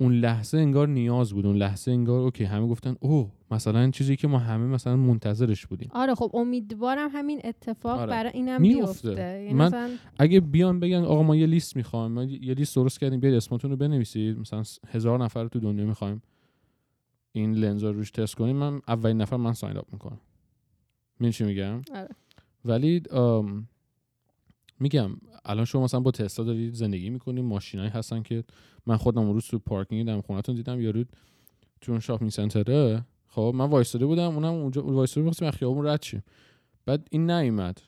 اون 0.00 0.12
لحظه 0.14 0.58
انگار 0.58 0.88
نیاز 0.88 1.32
بود 1.32 1.46
اون 1.46 1.56
لحظه 1.56 1.90
انگار 1.90 2.20
اوکی 2.20 2.44
همه 2.44 2.66
گفتن 2.66 2.96
اوه 3.00 3.30
مثلا 3.50 3.90
چیزی 3.90 4.16
که 4.16 4.28
ما 4.28 4.38
همه 4.38 4.66
مثلا 4.66 4.96
منتظرش 4.96 5.66
بودیم 5.66 5.88
آره 5.92 6.14
خب 6.14 6.30
امیدوارم 6.34 7.10
همین 7.12 7.40
اتفاق 7.44 7.98
آره. 7.98 8.10
برای 8.10 8.30
اینم. 8.34 8.62
بیفته 8.62 9.10
یعنی 9.42 9.54
من- 9.54 9.66
مثلا 9.66 9.90
اگه 10.18 10.40
بیان 10.40 10.80
بگن 10.80 10.96
آقا 11.04 11.22
ما 11.22 11.36
یه 11.36 11.46
لیست 11.46 11.76
می‌خوایم 11.76 12.12
ما 12.12 12.24
یه 12.24 12.54
لیست 12.54 12.76
درست 12.76 13.00
کردیم 13.00 13.20
بیاید 13.20 13.36
اسمتون 13.36 13.70
رو 13.70 13.76
بنویسید 13.76 14.38
مثلا 14.38 14.62
هزار 14.88 15.24
نفر 15.24 15.48
تو 15.48 15.60
دنیا 15.60 15.86
می‌خوایم 15.86 16.22
این 17.32 17.52
لنز 17.54 17.84
رو 17.84 17.92
روش 17.92 18.10
تست 18.10 18.34
کنیم 18.34 18.56
من 18.56 18.80
اولین 18.88 19.20
نفر 19.20 19.36
من 19.36 19.52
sign 19.52 19.76
up 19.76 19.92
می‌کنم 19.92 20.18
چی 21.30 21.44
میگم 21.44 21.82
آره. 21.94 22.08
ولی 22.64 23.02
آم، 23.12 23.68
میگم 24.80 25.10
الان 25.44 25.64
شما 25.64 25.84
مثلا 25.84 26.00
با 26.00 26.10
تسلا 26.10 26.44
دارید 26.44 26.74
زندگی 26.74 27.10
می‌کنید 27.10 27.44
ماشینایی 27.44 27.90
هستن 27.90 28.22
که 28.22 28.44
من 28.86 28.96
خودم 28.96 29.32
روز 29.32 29.46
تو 29.46 29.58
پارکینگ 29.58 30.06
دم 30.06 30.20
خونتون 30.20 30.54
دیدم 30.54 30.80
یارو 30.80 31.04
تو 31.80 31.92
اون 31.92 32.00
shopping 32.00 32.30
center 32.30 32.86
ه. 32.86 33.04
خب 33.28 33.52
من 33.54 33.64
وایستاده 33.64 34.06
بودم 34.06 34.34
اونم 34.34 34.52
اونجا 34.52 34.82
وایستاده 34.82 35.24
بودم 35.24 35.46
از 35.46 35.54
خیابون 35.54 35.86
رد 35.86 36.02
شیم. 36.02 36.22
بعد 36.86 37.08
این 37.10 37.30
نیومد. 37.30 37.78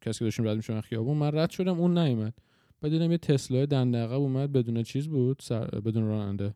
کسی 0.00 0.18
که 0.18 0.24
داشتیم 0.24 0.48
رد 0.48 0.56
میشم 0.56 0.80
خیابون 0.80 1.16
من 1.16 1.30
رد 1.34 1.50
شدم 1.50 1.80
اون 1.80 1.98
نیومد. 1.98 2.34
بعد 2.80 2.92
دیدم 2.92 3.10
یه 3.10 3.18
تسلا 3.18 3.66
دنده 3.66 3.98
عقب 3.98 4.12
اومد 4.12 4.52
بدون 4.52 4.82
چیز 4.82 5.08
بود 5.08 5.40
سر 5.42 5.64
بدون 5.64 6.08
راننده. 6.08 6.54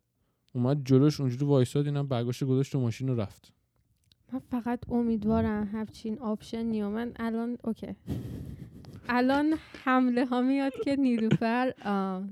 اومد 0.54 0.84
جلوش 0.84 1.20
اونجوری 1.20 1.44
وایساد 1.44 1.86
اینم 1.86 2.08
برداشت 2.08 2.44
گذاشت 2.44 2.72
تو 2.72 2.80
ماشین 2.80 3.08
و 3.08 3.14
رفت. 3.14 3.52
من 4.32 4.38
فقط 4.38 4.80
امیدوارم 4.90 5.68
همچین 5.72 6.18
option 6.18 6.73
ی 6.73 6.82
و 6.82 6.88
من 6.88 7.12
الان 7.16 7.58
okay. 7.64 7.86
الان 9.08 9.54
حمله 9.84 10.24
ها 10.24 10.40
میاد 10.40 10.72
که 10.84 10.96
نیلوفر 10.96 11.72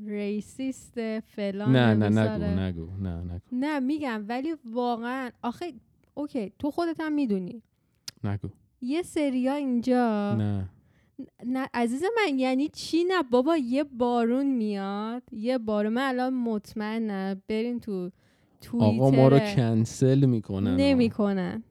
racist 0.06 1.20
فلان 1.20 1.76
نه 1.76 1.94
نه. 1.94 2.08
نگو 2.08 2.60
نگو. 2.60 2.88
نه 3.02 3.16
نگو. 3.22 3.40
نه 3.52 3.80
میگم 3.80 4.24
ولی 4.28 4.54
واقعا 4.64 5.30
آخه 5.42 5.72
okay 6.14 6.52
تو 6.58 6.70
خودت 6.70 7.00
هم 7.00 7.12
می‌دونی. 7.12 7.62
نگو. 8.24 8.48
یه 8.82 9.02
سریا 9.02 9.54
اینجا. 9.54 10.34
نه. 10.34 10.68
نه 11.46 11.68
عزیز 11.74 12.02
من 12.02 12.38
یعنی 12.38 12.68
چی 12.68 13.04
نه؟ 13.04 13.22
بابا 13.30 13.56
یه 13.56 13.84
بارون 13.84 14.46
میاد. 14.46 15.22
یه 15.32 15.58
بارون 15.58 15.92
من 15.92 16.08
الان 16.08 16.34
مطمئنم 16.34 17.42
برین 17.48 17.80
تو 17.80 18.10
توییتر 18.60 18.86
آقا 18.86 19.10
ما 19.10 19.28
رو 19.28 19.38
کنسل 19.38 20.24
می‌کنن. 20.24 20.76
نمی‌کنن. 20.76 21.62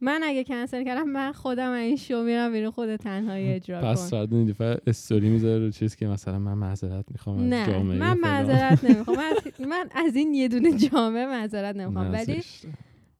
من 0.00 0.20
اگه 0.24 0.44
کنسل 0.44 0.84
کردم 0.84 1.08
من 1.08 1.32
خودم 1.32 1.72
این 1.72 1.96
شو 1.96 2.22
میرم 2.22 2.52
بیرون 2.52 2.70
خود 2.70 2.96
تنهایی 2.96 3.48
اجرا 3.52 3.80
پس 3.80 4.00
کن. 4.02 4.08
فردا 4.18 4.36
نیلوفر 4.36 4.78
استوری 4.86 5.28
می‌ذاره 5.28 5.58
رو 5.58 5.70
چیز 5.70 5.96
که 5.96 6.06
مثلا 6.06 6.38
من 6.38 6.54
معذرت 6.54 7.04
می‌خوام 7.10 7.36
از 7.36 7.42
نه 7.42 7.66
جامعه 7.66 7.98
من. 7.98 8.18
معذرت 8.18 8.84
نمی‌خوام. 8.90 9.16
من, 9.16 9.32
از- 9.36 9.60
من 9.60 9.88
از 10.06 10.16
این 10.16 10.34
یه 10.34 10.48
دونه 10.48 10.72
جامعه 10.78 11.26
معذرت 11.26 11.76
نمی‌خوام. 11.76 12.12
ولی. 12.12 12.42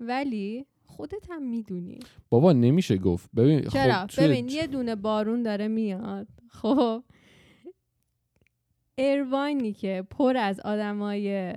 ولی 0.01 0.67
خودت 0.85 1.31
هم 1.31 1.43
می‌دونی. 1.43 1.99
بابا 2.31 2.53
نمیشه 2.53 2.97
گفت. 2.97 3.31
ببین 3.37 3.61
چرا؟ 3.63 3.93
خب 4.01 4.07
توی 4.07 4.29
ببین 4.29 4.49
یه 4.49 4.67
دونه 4.67 4.95
بارون 4.97 5.43
داره 5.43 5.69
میاد. 5.69 6.27
خب 6.49 7.03
ایرواینی 8.95 9.73
که 9.73 10.05
پر 10.11 10.37
از 10.37 10.61
آدمای 10.61 11.55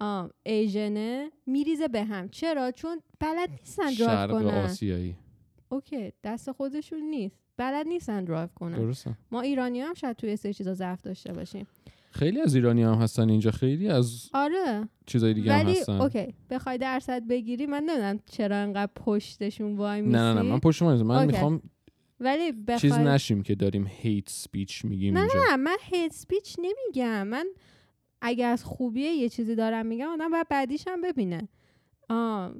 آم 0.00 0.30
Asian 0.42 1.15
ه 1.15 1.30
میریزه 1.46 1.88
به 1.88 2.04
هم. 2.04 2.28
چرا؟ 2.28 2.70
چون 2.70 3.00
بلد 3.22 3.50
نیستن 3.50 3.82
درایو 3.82 4.06
شرق 4.06 4.30
کنن. 4.30 4.64
آسیایی. 4.64 5.16
okay 5.68 6.12
دست 6.24 6.52
خودشون 6.52 7.02
نیست. 7.02 7.36
بلد 7.56 7.86
نیستن 7.86 8.24
درایو 8.24 8.48
کنن. 8.54 8.76
درسته. 8.76 9.16
ما 9.30 9.40
ایرانی 9.40 9.80
هم 9.80 9.94
شاید 9.94 10.16
توی 10.16 10.36
سری 10.36 10.54
چیزا 10.54 10.74
ضعف 10.74 11.02
داشته 11.02 11.32
باشیم. 11.32 11.66
خیلی 12.10 12.40
از 12.40 12.54
ایرانی 12.54 12.82
هم 12.82 12.94
هستن 12.94 13.30
اینجا. 13.30 13.50
خیلی 13.50 13.88
از 13.88 14.30
آره. 14.34 14.88
چیزای 15.06 15.34
دیگه 15.34 15.52
هم 15.52 15.60
ولی 15.66 15.78
هستن. 15.78 16.00
okay 16.00 16.34
بخوای 16.50 16.78
درصد 16.78 17.26
بگیری 17.26 17.66
من 17.66 17.82
نمی‌دونم 17.82 18.18
چرا 18.30 18.56
انقدر 18.56 18.92
پشتشون 18.96 19.76
وای 19.76 20.00
نه 20.00 20.06
میسی 20.06 20.18
نه 20.18 20.34
نه 20.34 20.42
من 20.42 20.58
پشت 20.58 20.82
من 20.82 21.02
من 21.02 21.14
okay. 21.14 21.26
می‌خوام 21.26 21.62
ولی 22.20 22.52
بخوای 22.52 22.78
چیز 22.78 22.92
نشیم 22.92 23.42
که 23.42 23.54
داریم 23.54 23.86
hate 23.88 24.28
speech 24.28 24.84
میگیم 24.84 25.14
نه 25.14 25.20
اینجا. 25.20 25.40
نه 25.50 25.56
من 25.56 25.76
hate 25.80 26.12
speech 26.12 26.56
نمیگم. 26.58 27.26
من 27.26 27.46
اگه 28.20 28.46
از 28.46 28.64
خوبیه 28.64 29.10
یه 29.10 29.28
چیزی 29.28 29.54
دارم 29.54 29.86
میگم 29.86 30.08
آدم 30.08 30.30
باید 30.30 30.48
بعدیش 30.48 30.88
هم 30.88 31.00
ببینه. 31.00 31.48
آه. 32.08 32.54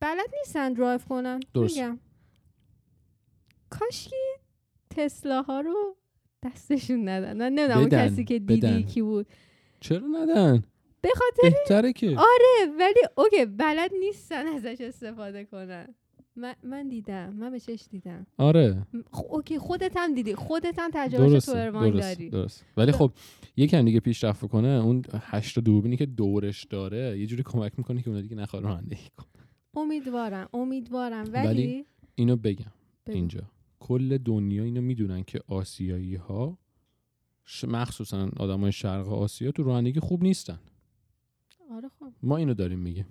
بلد 0.00 0.34
نیستن 0.38 0.72
درایو 0.72 0.98
کنن. 0.98 1.40
درست. 1.54 1.76
میگم. 1.76 1.98
کاشکی 3.70 4.16
تسلا 4.90 5.42
ها 5.42 5.60
رو 5.60 5.96
دستشون 6.44 7.08
ندن. 7.08 7.36
من 7.36 7.52
نمی‌دونم 7.52 7.78
اون 7.78 7.88
کسی 7.88 8.24
که 8.24 8.38
دیدی 8.38 8.56
بدن. 8.56 8.82
کی 8.82 9.02
بود. 9.02 9.26
چرا 9.80 10.06
ندن؟ 10.06 10.64
به 11.00 11.08
خاطر 11.14 11.56
بهتره 11.56 11.92
که. 11.92 12.06
آره 12.18 12.72
ولی 12.78 13.00
okay 13.14 13.44
بلد 13.44 13.90
نیستن 14.00 14.46
ازش 14.46 14.80
استفاده 14.80 15.44
کنن. 15.44 15.94
من, 16.36 16.54
من 16.62 16.88
دیدم. 16.88 17.32
من 17.32 17.50
به 17.50 17.60
چش 17.60 17.84
دیدم. 17.90 18.26
آره. 18.38 18.86
خب 19.12 19.26
اوکی 19.30 19.58
خودت 19.58 19.92
هم 19.96 20.14
دیدی. 20.14 20.34
خودت 20.34 20.78
هم 20.78 20.90
تجربه 20.94 21.40
تو 21.40 21.52
ایران 21.52 21.90
درست 21.90 22.00
داری. 22.00 22.30
درست. 22.30 22.64
ولی 22.76 22.92
خب. 22.92 23.12
یکم 23.56 23.84
دیگه 23.84 24.00
پیشرفت 24.00 24.48
کنه 24.48 24.68
اون 24.68 25.02
هشت 25.20 25.58
دوربینی 25.58 25.96
که 25.96 26.06
دورش 26.06 26.64
داره 26.64 27.18
یه 27.18 27.26
جوری 27.26 27.42
کمک 27.42 27.72
می‌کنه 27.78 28.02
که 28.02 28.08
اونا 28.10 28.22
دیگه 28.22 28.36
نخواد 28.36 28.62
رانندگی 28.62 29.08
کنه 29.16 29.39
امیدوارم 29.76 30.48
امیدوارم. 30.54 31.32
ولی, 31.32 31.46
ولی 31.46 31.86
اینو 32.14 32.36
بگم 32.36 32.72
بگو. 33.06 33.16
اینجا. 33.16 33.42
کل 33.80 34.18
دنیا 34.18 34.62
اینو 34.64 34.80
می‌دونن 34.80 35.22
که 35.22 35.40
آسیایی 35.46 36.14
ها 36.14 36.58
مخصوصا 37.64 38.30
آدمای 38.36 38.72
شرق 38.72 39.08
آسیا 39.08 39.50
تو 39.50 39.62
رانندگی 39.62 40.00
خوب 40.00 40.22
نیستن. 40.22 40.58
آره 41.70 41.88
خب. 41.88 42.12
ما 42.22 42.36
اینو 42.36 42.54
داریم 42.54 42.78
میگیم. 42.78 43.06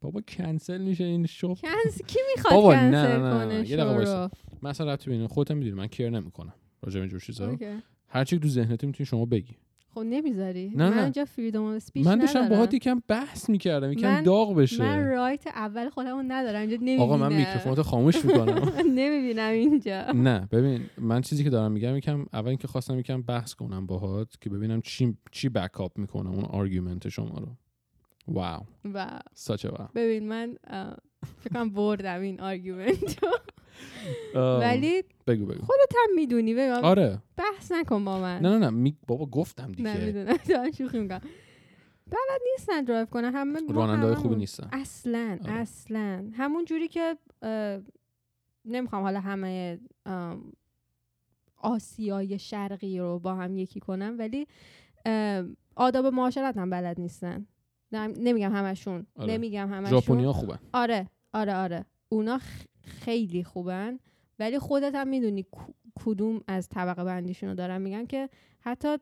بابا 0.00 0.20
کنسل 0.20 0.82
میشه 0.82 1.04
این 1.04 1.26
شو 1.26 1.54
کنس 1.54 2.02
کی 2.06 2.18
می‌خواد 2.36 2.54
بابا، 2.54 2.74
نه، 2.74 2.80
کنسل 2.80 3.20
نه، 3.20 3.34
نه، 3.34 3.44
کنه 3.44 3.70
یه 3.70 3.76
دقیقه؟ 3.76 4.30
مثلا 4.62 4.96
به 4.96 5.12
اینه 5.12 5.28
خودت 5.28 5.50
می‌دونی 5.50 5.74
من 5.74 5.86
care 5.86 6.10
نمی‌کنم. 6.10 6.54
راجع 6.82 6.94
به 6.94 7.00
اینجور 7.00 7.20
چیزا. 7.20 7.50
Okay. 7.50 7.82
هر 8.08 8.24
چی 8.24 8.38
تو 8.38 8.48
ذهنت 8.48 8.84
می‌تونی 8.84 9.06
شما 9.06 9.24
بگی. 9.24 9.56
خب 9.94 10.00
نمی‌ذاری؟ 10.00 10.68
نه، 10.68 10.90
من 10.90 10.96
نه. 10.96 11.02
اینجا 11.02 11.24
freedom 11.24 11.62
of 11.62 11.74
speech 11.74 12.06
من 12.06 12.18
داشتم. 12.18 12.48
باهات 12.48 12.74
یکم 12.74 13.02
بحث 13.08 13.50
می‌کردم 13.50 13.92
یکم 13.92 14.22
داغ 14.22 14.54
بشه. 14.54 14.82
من 14.82 15.04
right 15.08 15.46
اول 15.46 15.88
خودمو 15.88 16.22
ندارم 16.22 16.60
اینجا 16.60 16.76
نمی‌بینم 16.76 17.00
آقا 17.00 17.16
من 17.16 17.32
میکروفونتو 17.36 17.82
خاموش 17.82 18.24
می‌کنم. 18.24 18.72
نمی‌بینم 19.00 19.52
اینجا. 19.52 20.12
نه 20.12 20.48
ببین 20.52 20.80
من 20.98 21.20
چیزی 21.20 21.44
که 21.44 21.50
دارم 21.50 21.72
میگم 21.72 21.96
یکم 21.96 22.26
اول 22.32 22.48
اینکه 22.48 22.68
خواستم 22.68 22.98
یکم 22.98 23.22
بحث 23.22 23.54
کنم 23.54 23.86
باهات 23.86 24.40
که 24.40 24.50
ببینم 24.50 24.80
چی 24.80 25.16
چی 25.30 25.48
back 25.48 25.81
up 25.81 25.98
می‌کنه 25.98 26.30
اون 26.30 26.44
argument 26.44 27.08
شما 27.08 27.38
رو. 27.38 27.48
واو 28.28 28.62
و 28.94 29.20
ساچه 29.34 29.68
واو 29.68 29.88
ببین 29.94 30.28
من 30.28 30.56
فکر 31.40 31.54
کنم 31.54 31.70
بردم 31.70 32.20
این 32.20 32.40
آرگومنت 32.40 33.18
ولی 34.34 35.02
بگو 35.26 35.46
بگو. 35.46 35.64
خودت 35.64 35.92
هم 36.04 36.14
می‌دونی 36.16 36.54
ببین 36.54 36.70
آره. 36.72 37.22
بحث 37.36 37.72
نکن 37.72 38.04
با 38.04 38.20
من. 38.20 38.40
نه 38.40 38.48
نه 38.48 38.58
نه 38.58 38.70
می... 38.70 38.96
بابا 39.06 39.26
گفتم 39.26 39.72
دیگه. 39.72 39.96
نمی‌دونم 39.96 40.36
دارم 40.48 40.70
شوخی 40.70 40.98
می‌کنم. 40.98 41.20
بلد 42.06 42.40
نیستن 42.52 42.84
درایو 42.84 43.06
کنن. 43.06 43.32
همه 43.34 43.60
راننده 43.74 44.06
های 44.06 44.14
خوبی. 44.14 44.34
نیستن. 44.36 44.68
اصلا 44.72 45.38
آره. 45.44 45.52
اصلا. 45.52 46.30
همون 46.36 46.64
جوری 46.64 46.88
که 46.88 47.16
نمی‌خوام 48.64 49.02
حالا 49.02 49.20
همه 49.20 49.78
آسیای 51.56 52.38
شرقی 52.38 52.98
رو 52.98 53.18
با 53.18 53.34
هم 53.34 53.56
یکی 53.56 53.80
کنم 53.80 54.16
ولی 54.18 54.46
آداب 55.76 56.06
معاشرت 56.06 56.56
هم 56.56 56.70
بلد 56.70 57.00
نیستن. 57.00 57.46
نم- 57.92 58.14
نمیگم 58.18 58.52
همشون. 58.52 59.06
آره. 59.16 59.32
نمیگم 59.32 59.72
همشون. 59.72 60.00
ژاپنیا 60.00 60.32
خوبن. 60.32 60.58
آره 60.72 61.08
آره 61.32 61.54
آره. 61.54 61.84
اونا 62.08 62.40
خیلی 62.90 63.44
خوبن. 63.44 63.98
ولی 64.38 64.58
خودت 64.58 64.94
هم 64.94 65.08
می‌دونی 65.08 65.46
کدوم 66.04 66.40
از 66.48 66.68
طبقه 66.68 67.04
بندیشون 67.04 67.48
رو 67.48 67.54
دارم 67.54 67.80
میگم 67.80 68.06
که 68.06 68.28
حتی 68.60 68.96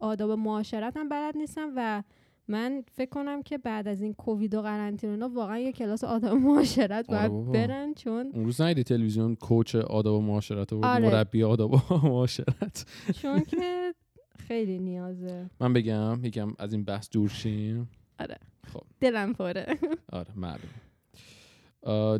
آداب 0.00 0.30
معاشرت 0.30 0.96
هم 0.96 1.08
بلد 1.08 1.36
نیستم 1.36 1.72
و 1.76 2.02
من 2.48 2.84
فکر 2.92 3.10
کنم 3.10 3.42
که 3.42 3.58
بعد 3.58 3.88
از 3.88 4.02
این 4.02 4.14
کووید 4.14 4.54
و 4.54 4.62
قرنطینه 4.62 5.26
واقعا 5.26 5.58
یه 5.58 5.72
کلاس 5.72 6.04
آداب 6.04 6.32
معاشرت 6.38 7.10
آره 7.10 7.28
باید. 7.28 7.52
برن 7.52 7.94
چون 7.94 8.30
اون 8.34 8.44
روز 8.44 8.60
ندیدی 8.60 8.82
تلویزیون 8.82 9.34
کوچ 9.34 9.74
آداب 9.74 10.14
و 10.14 10.20
معاشرت 10.20 10.72
و 10.72 10.84
آره. 10.84 11.08
مربی 11.08 11.42
آداب 11.42 11.74
و 11.74 11.80
معاشرت. 12.08 12.86
چون 13.22 13.40
که 13.44 13.94
خیلی 14.38 14.78
نیازه. 14.78 15.50
من 15.60 15.72
بگم 15.72 16.24
یکم 16.24 16.54
از 16.58 16.72
این 16.72 16.84
بحث 16.84 17.10
دور 17.10 17.28
شیم. 17.28 17.88
دلم 19.00 19.32
پره. 19.32 19.78
آره 20.12 20.28
معلوم 20.36 20.68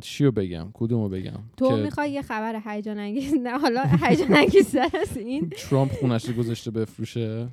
چیو 0.00 0.30
بگم؟ 0.30 0.70
کدومو 0.74 1.08
بگم؟ 1.08 1.40
تو 1.56 1.76
می‌خوای 1.76 2.10
یه 2.10 2.22
خبر 2.22 2.62
هیجان 2.66 2.98
انگیز 2.98 3.34
نه 3.34 3.58
حالا 3.58 3.82
هیجان 4.02 4.34
انگیز 4.34 4.76
از 4.76 5.16
این. 5.16 5.50
ترامپ 5.50 5.92
خونش 5.92 6.28
رو 6.28 6.34
گذاشته 6.34 6.70
بفروشه؟ 6.70 7.48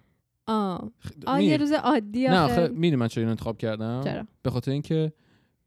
آه. 0.47 0.91
آه 1.27 1.43
یه 1.43 1.57
روز 1.57 1.71
عادی 1.71 2.27
نه 2.27 2.39
آخه. 2.39 2.53
آخه 2.53 2.67
می‌دونی 2.67 2.95
من 2.95 3.07
چرا 3.07 3.29
انتخاب 3.29 3.57
کردم؟ 3.57 4.01
چرا؟ 4.03 4.27
به 4.43 4.49
خاطر 4.49 4.71
اینکه 4.71 5.13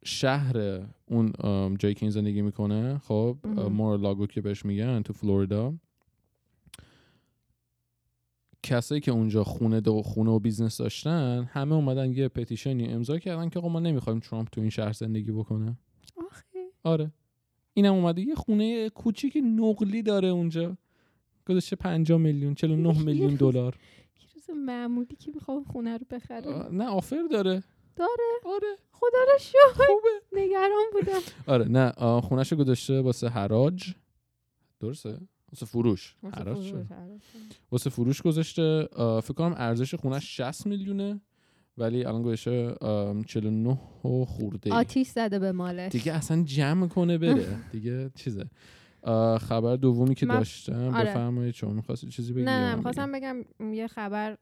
شهر 0.04 0.80
اون 1.06 1.32
جایی 1.78 1.94
که 1.94 2.02
این 2.02 2.10
زندگی 2.10 2.42
می‌کنه 2.42 2.98
خب. 2.98 3.36
مار-ا-لاگو 3.70 4.26
که 4.26 4.40
بهش 4.40 4.64
میگن 4.64 5.02
تو 5.02 5.12
فلوریدا 5.12 5.74
کسایی 8.62 9.00
که 9.00 9.10
اونجا 9.10 9.44
خونه 9.44 9.80
دو 9.80 10.02
خونه 10.02 10.30
و 10.30 10.38
بیزنس 10.38 10.78
داشتن 10.78 11.48
همه 11.52 11.74
اومدن 11.74 12.12
یه 12.12 12.28
petition 12.28 12.81
ی 12.81 12.88
امضا 12.88 13.18
کردن 13.18 13.48
که 13.48 13.58
آقا 13.58 13.68
ما 13.68 13.80
نمی‌خوایم 13.80 14.18
ترامپ 14.18 14.48
تو 14.52 14.60
این 14.60 14.70
شهر 14.70 14.92
زندگی 14.92 15.32
بکنه. 15.32 15.78
آره. 16.86 17.12
اینم 17.74 17.92
اومده. 17.94 18.22
یه 18.22 18.34
خونه 18.34 18.88
کوچیک 18.90 19.38
نقلی 19.44 20.02
داره 20.02 20.28
اونجا. 20.28 20.76
گذاشته 21.48 21.76
50 21.76 22.18
میلیون 22.18 22.54
49 22.54 22.98
میلیون 23.06 23.34
دلار. 23.34 23.74
یه 24.20 24.26
روز 24.34 24.56
معمولی 24.56 25.16
که 25.16 25.30
می‌خوام 25.34 25.64
خونه 25.64 25.96
رو 25.96 26.06
بخره 26.10 26.50
آه، 26.52 26.72
نه 26.72 26.84
offer 26.88 27.22
داره. 27.30 27.62
داره؟ 27.96 28.22
آره. 28.44 28.76
خدا 28.92 29.18
رو 29.32 29.38
شکر. 29.38 29.86
خوبه. 29.86 30.08
نگران 30.42 30.84
بودم. 30.92 31.20
آره 31.54 31.64
نه 31.68 31.90
آه، 31.96 32.20
خونهشو 32.20 32.56
گذاشته 32.56 33.00
واسه 33.00 33.28
حراج. 33.28 33.94
درسته؟ 34.80 35.18
واسه 35.52 35.66
فروش. 35.66 36.16
حراج. 36.34 36.74
واسه 37.70 37.90
فروش 37.90 38.22
گذاشته. 38.22 38.88
فکر 38.96 39.34
کنم 39.34 39.54
ارزش 39.56 39.94
خونش 39.94 40.36
60 40.36 40.66
میلیونه. 40.66 41.20
ولی 41.78 42.04
الان 42.04 42.36
آم، 42.80 43.24
49 43.24 43.70
و 44.04 44.24
خورده. 44.24 44.72
آتیش 44.74 45.08
زده 45.08 45.38
به 45.38 45.52
مالش 45.52 45.92
دیگه 45.92 46.12
اصلا 46.12 46.42
جمع 46.42 46.86
کنه 46.88 47.18
بره 47.18 47.46
دیگه 47.72 48.10
چیزه 48.14 48.46
خبر 49.40 49.76
دومی 49.76 50.14
که 50.14 50.26
من- 50.26 50.36
داشتم 50.38 50.94
آره. 50.94 51.10
بفرمایید 51.10 51.54
شما 51.54 51.72
می‌خواستید 51.72 52.10
چیزی 52.10 52.32
بگید 52.32 52.48
نه 52.48 52.74
می‌خواستم 52.74 53.12
بگم؟ 53.12 53.36
یه 53.72 53.86
خبر 53.86 54.38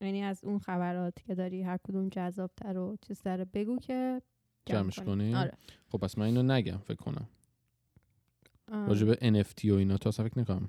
یعنی 0.00 0.22
از 0.22 0.44
اون 0.44 0.58
خبرات 0.58 1.14
که 1.26 1.34
داری 1.34 1.62
هر 1.62 1.78
کدوم 1.88 2.08
جذابتر 2.08 2.78
و 2.78 2.96
چیزتر 3.00 3.36
رو 3.36 3.44
بگو 3.54 3.78
که 3.78 4.22
جمع 4.66 4.80
جمعش. 4.80 4.98
کنیم؟ 5.00 5.34
آره 5.34 5.52
خب 5.88 5.98
پس 5.98 6.18
من 6.18 6.24
اینو 6.26 6.42
نگم 6.42 6.78
فکر 6.84 6.96
کنم. 7.02 7.28
راجع 8.68 9.06
به 9.06 9.42
NFT 9.42 9.64
و 9.64 9.74
اینا 9.74 9.96
تا 9.96 10.10
فکر 10.10 10.38
نکنم 10.40 10.68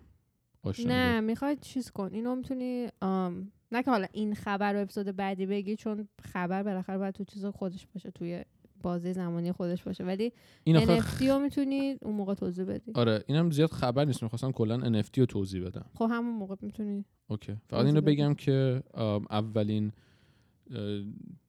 نه 0.66 1.14
داری. 1.14 1.26
می‌خوای 1.26 1.56
چیز 1.62 1.92
کن 1.92 2.10
اینو 2.14 2.36
می‌تونی 2.36 2.88
آم، 3.02 3.52
نه 3.74 3.84
که 3.84 3.92
حالا 3.92 4.08
این 4.12 4.36
خبر 4.36 4.74
رو 4.74 4.82
اپیزود 4.82 5.06
بعدی 5.06 5.46
بگی 5.46 5.76
چون 5.76 6.08
خبر 6.22 6.64
بالاخره 6.64 6.98
باید 6.98 7.16
تو 7.16 7.24
چیز 7.24 7.46
خودش 7.46 7.88
باشه 7.94 8.12
توی 8.12 8.44
بازه 8.82 9.14
زمانی 9.14 9.52
خودش 9.52 9.84
باشه. 9.84 10.04
ولی 10.04 10.32
این 10.64 10.78
آخه 10.78 11.00
NFT 11.00 11.22
رو 11.22 11.40
می‌تونی 11.40 11.98
اون 12.02 12.16
موقع 12.16 12.34
توضیح 12.34 12.66
بدی. 12.66 12.92
آره 12.96 13.24
اینم 13.28 13.52
زیاد 13.52 13.72
خبر 13.72 14.06
نیست. 14.06 14.24
می‌خواستم 14.24 14.52
کلا 14.52 15.02
NFT 15.02 15.18
رو 15.18 15.26
توضیح 15.26 15.64
بدم. 15.64 15.86
خب 15.94 16.08
همون 16.12 16.36
موقع 16.36 16.56
می‌تونی 16.62 17.06
اوکی. 17.28 17.56
فقط 17.68 17.86
اینو. 17.86 18.02
بگم 18.02 18.34
که 18.34 18.84
اولین 19.30 19.92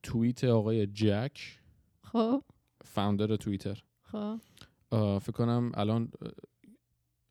توییت 0.03 0.43
آقای 0.43 0.87
جک 0.87 1.59
خب. 2.03 2.43
فاوندر 2.83 3.35
توییتر. 3.35 3.83
خب. 4.03 4.39
فکر 5.19 5.31
کنم 5.31 5.71
الان 5.73 6.11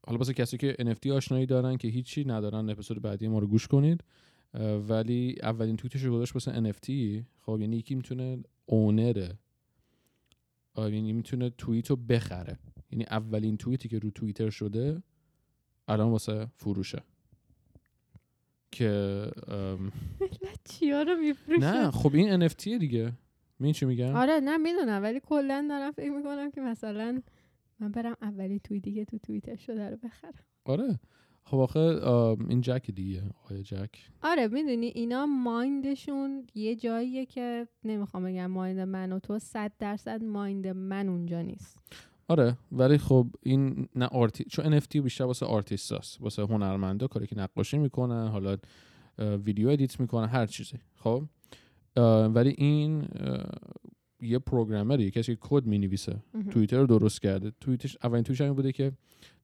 حالا 0.07 0.19
واسه 0.19 0.35
کسی 0.35 0.57
که 0.57 0.77
NFT 0.79 1.11
آشنایی 1.11 1.47
دارن 1.47 1.77
که 1.77 1.89
هیچی 1.89 2.25
ندارن 2.25 2.71
اپیزود 2.71 3.03
بعدی 3.03 3.29
ما 3.29 3.39
رو 3.39 3.47
گوش 3.47 3.67
کنید. 3.67 4.05
ولی 4.89 5.37
اولین 5.43 5.77
توییتش 5.77 6.03
رو 6.03 6.15
گذاشت 6.15 6.35
واسه 6.35 6.73
NFT 6.73 6.91
خب 7.41 7.61
یعنی 7.61 7.77
یکی 7.77 7.95
می‌تونه 7.95 8.43
اونره 8.67 9.39
یعنی 10.77 11.13
می‌تونه 11.13 11.51
توییت 11.51 11.91
رو 11.91 11.97
بخره. 11.97 12.59
یعنی 12.91 13.05
اولین 13.05 13.57
توییتی 13.57 13.89
که 13.89 13.99
رو 13.99 14.11
توییتر 14.11 14.51
شده 14.51 15.03
الان 15.89 16.11
واسه 16.11 16.47
فروشه. 16.57 17.03
که 18.73 19.31
چیا 20.69 21.03
رو 21.03 21.17
میفروشه؟ 21.17 21.61
نه 21.61 21.91
خب 21.91 22.15
این 22.15 22.49
NFT 22.49 22.63
دیگه. 22.65 23.13
می 23.59 23.73
چی 23.73 23.87
میگم؟ 23.87 24.17
آره 24.17 24.41
نه 24.41 24.57
می‌دونم 24.57 25.03
ولی 25.03 25.21
کلا 25.21 25.67
دارم 25.69 25.91
فکر 25.91 26.11
می‌کنم 26.11 26.51
که 26.51 26.61
مثلا 26.61 27.23
من 27.81 27.91
برم 27.93 28.17
اولی 28.23 28.61
توی 28.61 28.81
دیگه 28.81 29.05
تو 29.05 29.19
توییتر 29.19 29.57
شده 29.57 29.91
رو 29.91 29.97
بخرم. 29.97 30.45
آره. 30.65 30.99
خب 31.47 31.59
آخه 31.59 31.79
این 32.49 32.61
جک 32.61 32.91
دیگه 32.91 33.23
آقای 33.45 33.63
جک. 33.63 33.91
آره 34.23 34.49
می‌دونی 34.49 34.87
اینا 34.87 35.27
مایندشون 35.27 36.47
یه 36.55 36.77
جاییه 36.77 37.27
که 37.27 37.69
نمی‌خوام 37.85 38.25
بگم 38.25 38.47
مایند 38.47 38.81
من 38.81 39.13
و 39.13 39.19
تو 39.19 39.39
صد 39.39 39.73
درصد 39.79 40.23
مایند 40.23 40.67
من 40.67 41.09
اونجا 41.09 41.43
نیست. 41.43 41.79
آره 42.29 42.57
ولی 42.73 42.99
خب 42.99 43.27
این 43.43 43.89
نه 43.97 44.07
art 44.07 44.35
ی 44.35 44.45
چون 44.45 44.81
NFT 44.81 44.97
بیشتر 44.97 45.25
واسه 45.25 45.47
آرتیست 45.47 45.93
هست 45.93 46.21
واسه 46.21 46.43
هنرمندا 46.43 47.07
کاری 47.07 47.27
که 47.27 47.39
نقاشی 47.39 47.79
می‌کنن 47.79 48.29
حالا 48.29 48.57
ویدیو 49.19 49.69
edit 49.69 50.01
می‌کنن 50.01 50.29
هر 50.29 50.47
چیزی. 50.47 50.79
خب؟ 50.95 51.23
ولی 52.35 52.55
این 52.59 53.09
یه 54.25 54.39
programmer 54.39 54.99
یه 54.99 55.11
کسی 55.11 55.35
که 55.35 55.39
کد 55.41 55.67
می‌نویسه. 55.67 56.23
توییتر 56.51 56.79
رو 56.81 56.87
درست 56.87 57.23
کرده 57.23 57.53
توییتش 57.61 57.97
اولین 58.05 58.25
توییتش 58.25 58.41
همین 58.41 58.55
بوده 58.55 58.73
که 58.73 58.93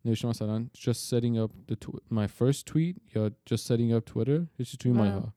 نوشته 0.05 0.29
مثلا 0.29 0.67
just 0.77 1.11
setting 1.11 1.37
up 1.47 1.73
the 1.73 1.77
tw- 1.87 2.15
my 2.15 2.27
first 2.27 2.65
tweet 2.73 3.15
یا 3.17 3.31
just 3.51 3.63
setting 3.67 3.93
up 3.99 4.13
Twitter 4.13 4.29
یه 4.59 4.65
چیزی 4.65 4.77
توی 4.81 4.93
مایه 4.93 5.13
wow. 5.13 5.23
ها 5.23 5.35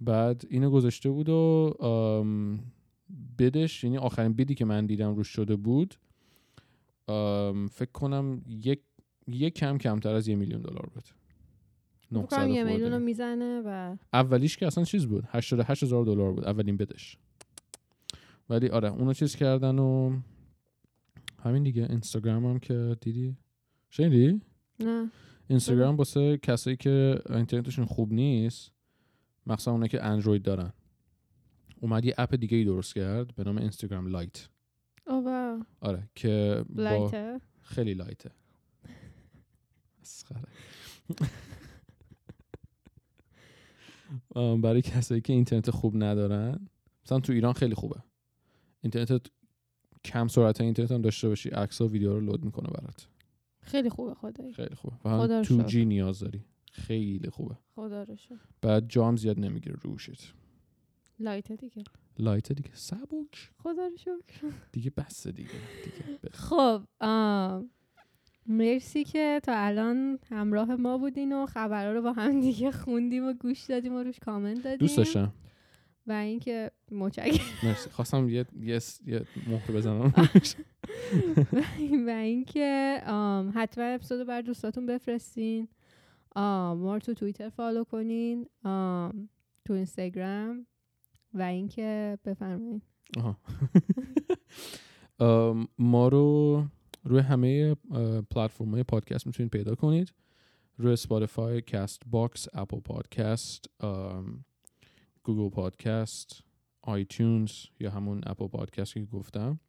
بعد 0.00 0.44
اینو 0.50 0.70
گذاشته 0.70 1.10
بود 1.10 1.28
و 1.28 1.74
بدش 3.38 3.84
یعنی 3.84 3.98
آخرین 3.98 4.32
بیدی 4.32 4.54
که 4.54 4.64
من 4.64 4.86
دیدم 4.86 5.14
روش 5.14 5.28
شده 5.28 5.56
بود 5.56 5.94
فکر 7.70 7.92
کنم 7.92 8.42
یک 8.46 8.80
یک 9.28 9.54
کم 9.54 9.78
کمتر 9.78 10.14
از 10.14 10.28
یه 10.28 10.36
میلیون 10.36 10.60
دلار 10.60 10.90
بود 10.94 11.02
فکر 12.00 12.14
900 12.14 12.36
کنم 12.36 12.48
یه. 12.48 12.64
میلیون 12.64 12.92
رو 12.92 12.98
می‌زنه 12.98 13.62
و 13.66 13.96
اولیش 14.12 14.56
که 14.56 14.66
اصلا 14.66 14.84
چیز 14.84 15.06
بود 15.06 15.24
88 15.28 15.82
هزار 15.82 16.04
دلار 16.04 16.32
بود 16.32 16.44
اولین 16.44 16.76
بدش 16.76 17.16
ولی 18.50 18.68
آره 18.68 18.88
اونو 18.88 19.12
چیز 19.12 19.36
کردن 19.36 19.78
و 19.78 20.20
همین 21.42 21.62
دیگه. 21.62 21.86
اینستاگرام 21.90 22.46
هم 22.46 22.58
که 22.58 22.96
دیدی؟ 23.00 23.36
شنیدی؟ 23.90 24.40
نه. 24.80 25.10
اینستاگرام 25.48 25.96
واسه 25.96 26.38
کسایی 26.38 26.76
که 26.76 27.22
اینترنتشون 27.30 27.84
خوب 27.84 28.12
نیست 28.12 28.72
مخصوصا 29.46 29.72
اونایی 29.72 29.88
که 29.88 30.04
اندروید 30.04 30.42
دارن. 30.42 30.72
اومد 31.80 32.04
یه 32.04 32.14
اپ 32.18 32.34
دیگه 32.34 32.56
ای 32.56 32.64
درست 32.64 32.94
کرد 32.94 33.34
به 33.34 33.44
نام 33.44 33.58
اینستاگرام 33.58 34.06
Lite. 34.06 34.48
oh 35.06 35.24
wow. 35.24 35.62
آره 35.80 36.08
که 36.14 36.64
با 36.68 36.82
light 36.82 37.23
ه؟ 37.23 37.40
خیلی 37.60 37.94
light 37.94 38.20
ه. 38.20 38.30
برای 44.62 44.82
کسایی 44.82 45.20
که 45.20 45.32
اینترنت 45.32 45.70
خوب 45.70 46.02
ندارن 46.04 46.68
مثلا 47.04 47.20
تو 47.20 47.32
ایران 47.32 47.52
خیلی 47.52 47.74
خوبه. 47.74 48.02
اینترنت 48.82 49.26
کم 50.04 50.28
سرعت 50.28 50.60
اینترنت 50.60 50.92
هم 50.92 51.02
داشته 51.02 51.28
باشی 51.28 51.48
عکس 51.48 51.80
و 51.80 51.88
ویدیو 51.88 52.12
رو 52.12 52.20
load 52.20 52.44
می‌کنه 52.44 52.68
برات. 52.70 53.08
خیلی 53.60 53.90
خوبه 53.90 54.14
خدایی. 54.14 54.52
خیلی 54.52 54.74
خوبه. 54.74 54.96
و 55.04 55.08
هم 55.08 55.42
two 55.42 55.62
G 55.62 55.84
نیاز 55.84 56.20
داری. 56.20 56.44
خیلی 56.72 57.30
خوبه. 57.30 57.56
خدا 57.74 58.02
رو 58.02 58.16
بعد 58.62 58.88
جام 58.88 59.16
زیاد 59.16 59.40
نمی‌گیره 59.40 59.76
روشت 59.82 60.34
لایته 61.18 61.56
دیگه. 61.56 61.84
لایت 62.18 62.52
دیگه. 62.52 62.70
سبک. 62.72 63.50
خدا 63.58 63.86
رو 63.86 63.96
شکر. 63.96 64.46
دیگه 64.72 64.92
بس 64.96 65.26
دیگه. 65.26 65.50
دیگه 65.84 66.30
خب 66.32 66.82
مرسی 68.46 69.04
که 69.04 69.40
تا 69.42 69.52
الان 69.56 70.18
همراه 70.30 70.76
ما 70.76 70.98
بودین 70.98 71.32
و 71.32 71.46
خبرها 71.46 71.92
رو 71.92 72.02
با 72.02 72.12
هم 72.12 72.40
دیگه 72.40 72.70
خوندیم 72.70 73.28
و 73.28 73.32
گوش 73.32 73.64
دادیم 73.64 73.94
و 73.94 74.02
روش 74.02 74.18
کامنت 74.18 74.62
دادیم. 74.62 74.78
دوست 74.78 74.96
داشتم. 74.96 75.32
و 76.06 76.12
اینکه 76.12 76.70
متشکرم. 76.90 77.46
مرسی. 77.62 77.90
خواستم 77.90 78.28
یه 78.28 78.46
یه, 78.60 78.80
یه 79.06 79.26
مهر 79.46 79.72
بزنم. 79.72 80.12
و 82.06 82.10
اینکه 82.10 83.00
حتما 83.54 83.84
اپیزود 83.84 84.18
رو 84.18 84.24
بر 84.24 84.40
دوستاتون 84.40 84.86
بفرستین. 84.86 85.68
ما 86.36 86.94
رو 86.94 86.98
تو 86.98 87.14
توییتر 87.14 87.48
follow 87.48 87.84
کنین. 87.84 88.46
تو 89.64 89.72
اینستاگرام. 89.72 90.66
و 91.34 91.42
اینکه 91.42 92.18
بفرمایید 92.24 92.82
ما 95.78 96.08
رو 96.08 96.64
روی 97.04 97.20
همه 97.20 97.74
پلتفرم 98.30 98.70
های 98.70 98.82
پادکست 98.82 99.26
می‌تونید 99.26 99.52
پیدا 99.52 99.74
کنید. 99.74 100.12
روی 100.76 100.96
Spotify 100.96 101.62
Castbox 101.62 102.48
Apple 102.52 102.80
Podcast 102.80 103.64
Google 105.22 105.48
Podcast 105.48 106.42
iTunes 106.82 107.52
یا 107.80 107.90
همون 107.90 108.20
Apple 108.26 108.46
Podcast 108.46 108.94
که 108.94 109.04
گفتم. 109.04 109.60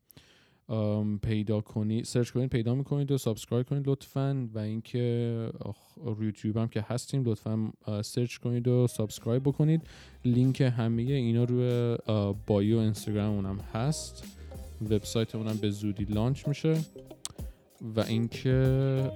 پیدا 1.22 1.62
کنید 1.62 2.06
search 2.06 2.32
کنید 2.32 2.50
پیدا 2.50 2.76
می‌کنید 2.76 3.12
و 3.12 3.18
subscribe 3.18 3.70
کنید 3.70 3.90
لطفا 3.90 4.50
و 4.54 4.60
اینکه 4.60 5.50
روی 6.04 6.26
یوتیوب 6.26 6.58
هم 6.58 6.68
که 6.68 6.82
هستیم 6.82 7.24
لطفا 7.26 7.72
search 8.02 8.38
کنید 8.38 8.68
و 8.68 8.88
subscribe 8.88 9.44
بکنید. 9.44 9.82
لینک 10.26 10.62
همه 10.62 11.02
اینا 11.02 11.44
روی 11.44 11.98
bio 12.48 12.78
اینستاگراممونم 12.78 13.60
هست. 13.74 14.24
وبسایتمونم 14.82 15.58
به 15.58 15.70
زودی 15.70 16.04
launch 16.04 16.48
میشه. 16.48 16.78
و 17.96 18.00
اینکه 18.00 19.12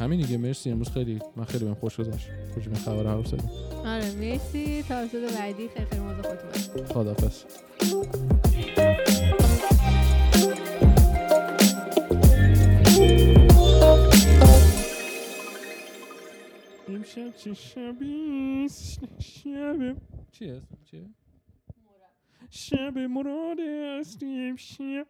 همین 0.00 0.20
دیگه 0.20 0.36
مرسی. 0.38 0.70
امروز 0.70 0.90
خیلی 0.90 1.18
من 1.36 1.44
خیلی 1.44 1.64
بهم 1.64 1.74
خوش 1.74 2.00
گذشت. 2.00 2.28
کجا 2.56 2.70
این 2.70 2.74
خبر 2.80 3.06
حرف 3.06 3.26
زدیم 3.26 3.50
آره 3.86 4.12
مرسی. 4.14 4.82
تا 4.88 4.96
اپیزود 4.98 5.32
بعدی 5.34 5.68
خیلی 5.68 5.86
خیلی 5.86 6.00
مواظب 6.02 6.22
خودتون 6.92 7.30
امشب 16.88 17.36
چه 17.36 17.54
شبی 17.54 18.68
شب 18.68 19.18
چی 19.18 19.54
هست؟ 19.54 20.00
چیه 20.32 20.62
شب 22.50 22.98
مراد 22.98 23.60
است 24.00 24.22
امشب 24.22 25.06